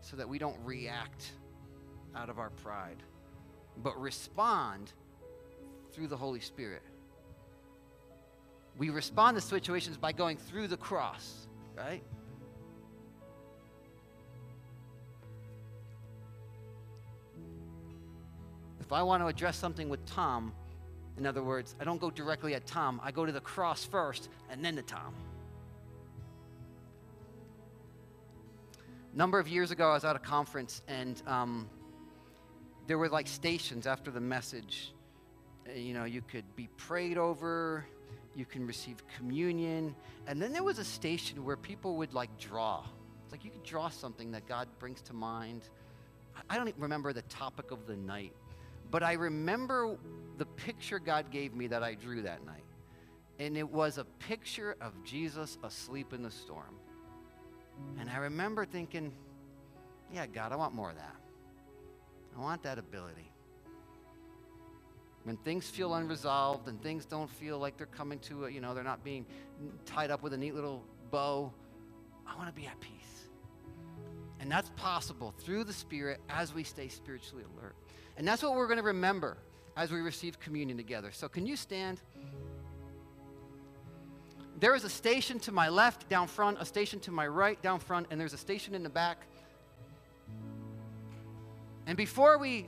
so 0.00 0.16
that 0.16 0.28
we 0.28 0.38
don't 0.38 0.58
react 0.64 1.32
out 2.16 2.28
of 2.28 2.38
our 2.38 2.50
pride, 2.50 3.02
but 3.82 4.00
respond 4.00 4.92
through 5.92 6.08
the 6.08 6.16
Holy 6.16 6.40
Spirit. 6.40 6.82
We 8.78 8.90
respond 8.90 9.36
to 9.36 9.40
situations 9.40 9.96
by 9.96 10.12
going 10.12 10.36
through 10.36 10.68
the 10.68 10.76
cross, 10.76 11.46
right? 11.76 12.02
If 18.80 18.92
I 18.92 19.02
want 19.02 19.22
to 19.22 19.26
address 19.26 19.56
something 19.56 19.88
with 19.88 20.04
Tom, 20.06 20.52
in 21.18 21.26
other 21.26 21.42
words, 21.42 21.74
I 21.80 21.84
don't 21.84 22.00
go 22.00 22.10
directly 22.10 22.54
at 22.54 22.66
Tom, 22.66 23.00
I 23.02 23.10
go 23.10 23.24
to 23.26 23.32
the 23.32 23.40
cross 23.40 23.84
first 23.84 24.28
and 24.50 24.64
then 24.64 24.76
to 24.76 24.82
Tom. 24.82 25.14
A 29.12 29.16
number 29.16 29.38
of 29.38 29.46
years 29.46 29.70
ago, 29.70 29.90
I 29.90 29.94
was 29.94 30.04
at 30.04 30.16
a 30.16 30.18
conference 30.18 30.80
and 30.88 31.22
um, 31.26 31.68
there 32.86 32.98
were 32.98 33.08
like 33.08 33.28
stations 33.28 33.86
after 33.86 34.10
the 34.10 34.20
message. 34.20 34.92
Uh, 35.68 35.72
you 35.72 35.94
know, 35.94 36.04
you 36.04 36.22
could 36.22 36.44
be 36.56 36.68
prayed 36.76 37.18
over, 37.18 37.86
you 38.34 38.44
can 38.44 38.66
receive 38.66 39.02
communion. 39.16 39.94
And 40.26 40.40
then 40.40 40.52
there 40.52 40.62
was 40.62 40.78
a 40.78 40.84
station 40.84 41.44
where 41.44 41.56
people 41.56 41.96
would 41.96 42.14
like 42.14 42.36
draw. 42.38 42.84
It's 43.24 43.32
like 43.32 43.44
you 43.44 43.50
could 43.50 43.62
draw 43.62 43.88
something 43.88 44.32
that 44.32 44.46
God 44.46 44.68
brings 44.78 45.00
to 45.02 45.12
mind. 45.12 45.62
I 46.48 46.56
don't 46.56 46.68
even 46.68 46.80
remember 46.80 47.12
the 47.12 47.22
topic 47.22 47.70
of 47.70 47.86
the 47.86 47.96
night, 47.96 48.32
but 48.90 49.02
I 49.02 49.12
remember 49.14 49.96
the 50.38 50.46
picture 50.46 50.98
God 50.98 51.30
gave 51.30 51.54
me 51.54 51.66
that 51.68 51.82
I 51.82 51.94
drew 51.94 52.22
that 52.22 52.44
night. 52.44 52.64
And 53.38 53.56
it 53.56 53.68
was 53.68 53.98
a 53.98 54.04
picture 54.04 54.76
of 54.80 54.92
Jesus 55.04 55.58
asleep 55.62 56.12
in 56.12 56.22
the 56.22 56.30
storm. 56.30 56.76
And 57.98 58.08
I 58.10 58.18
remember 58.18 58.64
thinking, 58.64 59.12
yeah, 60.12 60.26
God, 60.26 60.52
I 60.52 60.56
want 60.56 60.74
more 60.74 60.90
of 60.90 60.96
that. 60.96 61.16
I 62.36 62.40
want 62.40 62.62
that 62.62 62.78
ability. 62.78 63.30
When 65.24 65.36
things 65.38 65.68
feel 65.68 65.94
unresolved 65.94 66.66
and 66.68 66.82
things 66.82 67.04
don't 67.04 67.30
feel 67.30 67.58
like 67.58 67.76
they're 67.76 67.86
coming 67.86 68.18
to, 68.20 68.46
a, 68.46 68.50
you 68.50 68.60
know, 68.60 68.74
they're 68.74 68.82
not 68.82 69.04
being 69.04 69.24
tied 69.86 70.10
up 70.10 70.22
with 70.22 70.32
a 70.32 70.36
neat 70.36 70.54
little 70.54 70.82
bow, 71.10 71.52
I 72.26 72.36
want 72.36 72.48
to 72.48 72.54
be 72.54 72.66
at 72.66 72.80
peace. 72.80 72.90
And 74.40 74.50
that's 74.50 74.70
possible 74.70 75.32
through 75.38 75.64
the 75.64 75.72
Spirit 75.72 76.20
as 76.28 76.52
we 76.52 76.64
stay 76.64 76.88
spiritually 76.88 77.44
alert. 77.56 77.76
And 78.16 78.26
that's 78.26 78.42
what 78.42 78.54
we're 78.56 78.66
going 78.66 78.78
to 78.78 78.84
remember 78.84 79.36
as 79.76 79.92
we 79.92 80.00
receive 80.00 80.40
communion 80.40 80.76
together. 80.76 81.12
So, 81.12 81.28
can 81.28 81.46
you 81.46 81.56
stand? 81.56 82.00
There 84.58 84.74
is 84.74 84.84
a 84.84 84.88
station 84.88 85.38
to 85.40 85.52
my 85.52 85.68
left 85.68 86.08
down 86.08 86.26
front, 86.26 86.58
a 86.60 86.64
station 86.64 87.00
to 87.00 87.10
my 87.10 87.26
right 87.26 87.60
down 87.62 87.80
front, 87.80 88.08
and 88.10 88.20
there's 88.20 88.34
a 88.34 88.38
station 88.38 88.74
in 88.74 88.82
the 88.82 88.90
back. 88.90 89.26
And 91.86 91.96
before 91.96 92.38
we 92.38 92.66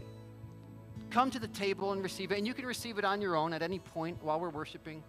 come 1.10 1.30
to 1.30 1.38
the 1.38 1.48
table 1.48 1.92
and 1.92 2.02
receive 2.02 2.32
it, 2.32 2.38
and 2.38 2.46
you 2.46 2.54
can 2.54 2.66
receive 2.66 2.98
it 2.98 3.04
on 3.04 3.20
your 3.20 3.36
own 3.36 3.52
at 3.52 3.62
any 3.62 3.78
point 3.78 4.22
while 4.22 4.40
we're 4.40 4.50
worshiping. 4.50 5.02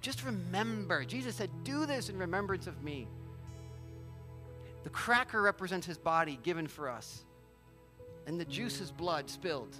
Just 0.00 0.24
remember, 0.24 1.04
Jesus 1.04 1.36
said, 1.36 1.50
Do 1.64 1.86
this 1.86 2.08
in 2.08 2.18
remembrance 2.18 2.66
of 2.66 2.82
me. 2.82 3.08
The 4.84 4.90
cracker 4.90 5.42
represents 5.42 5.86
his 5.86 5.98
body 5.98 6.38
given 6.42 6.66
for 6.66 6.88
us, 6.88 7.24
and 8.26 8.38
the 8.38 8.44
juice 8.44 8.80
is 8.80 8.92
blood 8.92 9.28
spilled. 9.28 9.74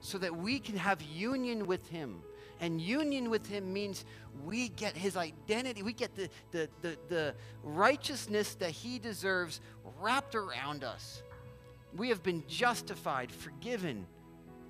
So 0.00 0.16
that 0.18 0.34
we 0.34 0.58
can 0.58 0.76
have 0.76 1.02
union 1.02 1.66
with 1.66 1.86
him. 1.88 2.22
And 2.60 2.80
union 2.80 3.30
with 3.30 3.46
him 3.46 3.72
means 3.72 4.04
we 4.44 4.68
get 4.70 4.96
his 4.96 5.16
identity, 5.16 5.82
we 5.82 5.92
get 5.92 6.14
the, 6.14 6.28
the, 6.52 6.68
the, 6.82 6.96
the 7.08 7.34
righteousness 7.62 8.54
that 8.56 8.70
he 8.70 8.98
deserves 8.98 9.60
wrapped 10.00 10.34
around 10.34 10.84
us. 10.84 11.22
We 11.94 12.08
have 12.08 12.22
been 12.22 12.44
justified, 12.46 13.30
forgiven, 13.30 14.06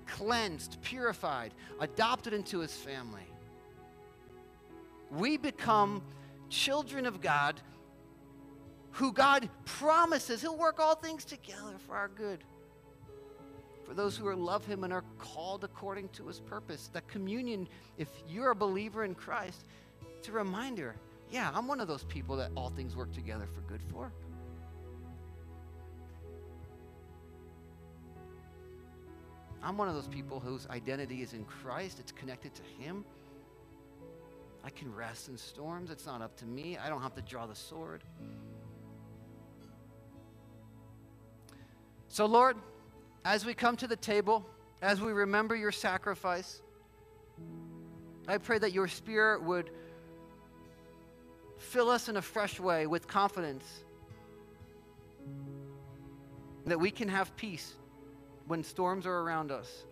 cleansed, 0.05 0.81
purified, 0.81 1.53
adopted 1.79 2.33
into 2.33 2.59
his 2.59 2.73
family. 2.73 3.27
We 5.11 5.37
become 5.37 6.01
children 6.49 7.05
of 7.05 7.21
God 7.21 7.61
who 8.97 9.13
God 9.13 9.47
promises 9.65 10.41
he'll 10.41 10.57
work 10.57 10.79
all 10.79 10.95
things 10.95 11.23
together 11.23 11.75
for 11.85 11.95
our 11.95 12.07
good. 12.07 12.43
For 13.87 13.93
those 13.93 14.17
who 14.17 14.33
love 14.35 14.65
him 14.65 14.83
and 14.83 14.91
are 14.91 15.05
called 15.17 15.63
according 15.63 16.09
to 16.09 16.27
his 16.27 16.41
purpose. 16.41 16.89
That 16.91 17.07
communion, 17.07 17.67
if 17.97 18.09
you're 18.27 18.51
a 18.51 18.55
believer 18.55 19.05
in 19.05 19.15
Christ, 19.15 19.65
it's 20.17 20.27
a 20.27 20.33
reminder 20.33 20.95
yeah, 21.29 21.51
I'm 21.53 21.67
one 21.67 21.81
of 21.81 21.89
those 21.89 22.05
people 22.05 22.37
that 22.37 22.51
all 22.55 22.69
things 22.69 22.95
work 22.95 23.11
together 23.11 23.47
for 23.53 23.59
good 23.61 23.81
for. 23.91 24.13
I'm 29.61 29.77
one 29.77 29.89
of 29.89 29.95
those 29.95 30.07
people 30.07 30.39
whose 30.39 30.65
identity 30.67 31.21
is 31.21 31.33
in 31.33 31.43
Christ, 31.43 31.99
it's 31.99 32.13
connected 32.13 32.53
to 32.55 32.63
Him. 32.81 33.03
I 34.63 34.69
can 34.69 34.93
rest 34.93 35.29
in 35.29 35.37
storms. 35.37 35.91
It's 35.91 36.05
not 36.05 36.21
up 36.21 36.35
to 36.37 36.45
me. 36.45 36.77
I 36.77 36.89
don't 36.89 37.01
have 37.01 37.15
to 37.15 37.21
draw 37.21 37.45
the 37.45 37.55
sword. 37.55 38.03
So, 42.09 42.25
Lord, 42.25 42.57
as 43.25 43.45
we 43.45 43.53
come 43.53 43.75
to 43.77 43.87
the 43.87 43.95
table, 43.95 44.45
as 44.81 45.01
we 45.01 45.11
remember 45.11 45.55
your 45.55 45.71
sacrifice, 45.71 46.61
I 48.27 48.37
pray 48.37 48.59
that 48.59 48.73
your 48.73 48.87
Spirit 48.87 49.41
would 49.43 49.69
fill 51.57 51.89
us 51.89 52.09
in 52.09 52.17
a 52.17 52.21
fresh 52.21 52.59
way 52.59 52.87
with 52.87 53.07
confidence 53.07 53.65
that 56.65 56.79
we 56.79 56.91
can 56.91 57.07
have 57.07 57.35
peace 57.37 57.75
when 58.47 58.63
storms 58.63 59.05
are 59.05 59.19
around 59.19 59.51
us. 59.51 59.85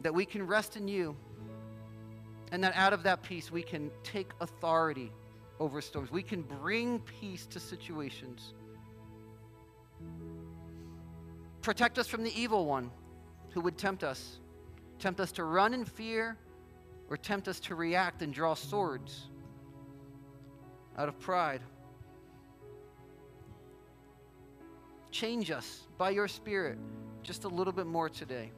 That 0.00 0.14
we 0.14 0.24
can 0.24 0.46
rest 0.46 0.76
in 0.76 0.88
you, 0.88 1.16
and 2.52 2.62
that 2.64 2.74
out 2.76 2.92
of 2.92 3.02
that 3.02 3.22
peace, 3.22 3.50
we 3.50 3.62
can 3.62 3.90
take 4.02 4.30
authority 4.40 5.12
over 5.60 5.80
storms. 5.80 6.10
We 6.10 6.22
can 6.22 6.42
bring 6.42 7.00
peace 7.00 7.46
to 7.46 7.60
situations. 7.60 8.54
Protect 11.62 11.98
us 11.98 12.06
from 12.06 12.22
the 12.22 12.40
evil 12.40 12.66
one 12.66 12.90
who 13.50 13.60
would 13.60 13.76
tempt 13.76 14.04
us, 14.04 14.38
tempt 14.98 15.20
us 15.20 15.32
to 15.32 15.44
run 15.44 15.74
in 15.74 15.84
fear, 15.84 16.36
or 17.10 17.16
tempt 17.16 17.48
us 17.48 17.60
to 17.60 17.74
react 17.74 18.22
and 18.22 18.32
draw 18.32 18.54
swords 18.54 19.28
out 20.96 21.08
of 21.08 21.18
pride. 21.18 21.62
Change 25.10 25.50
us 25.50 25.86
by 25.96 26.10
your 26.10 26.28
Spirit 26.28 26.78
just 27.22 27.44
a 27.44 27.48
little 27.48 27.72
bit 27.72 27.86
more 27.86 28.08
today. 28.08 28.52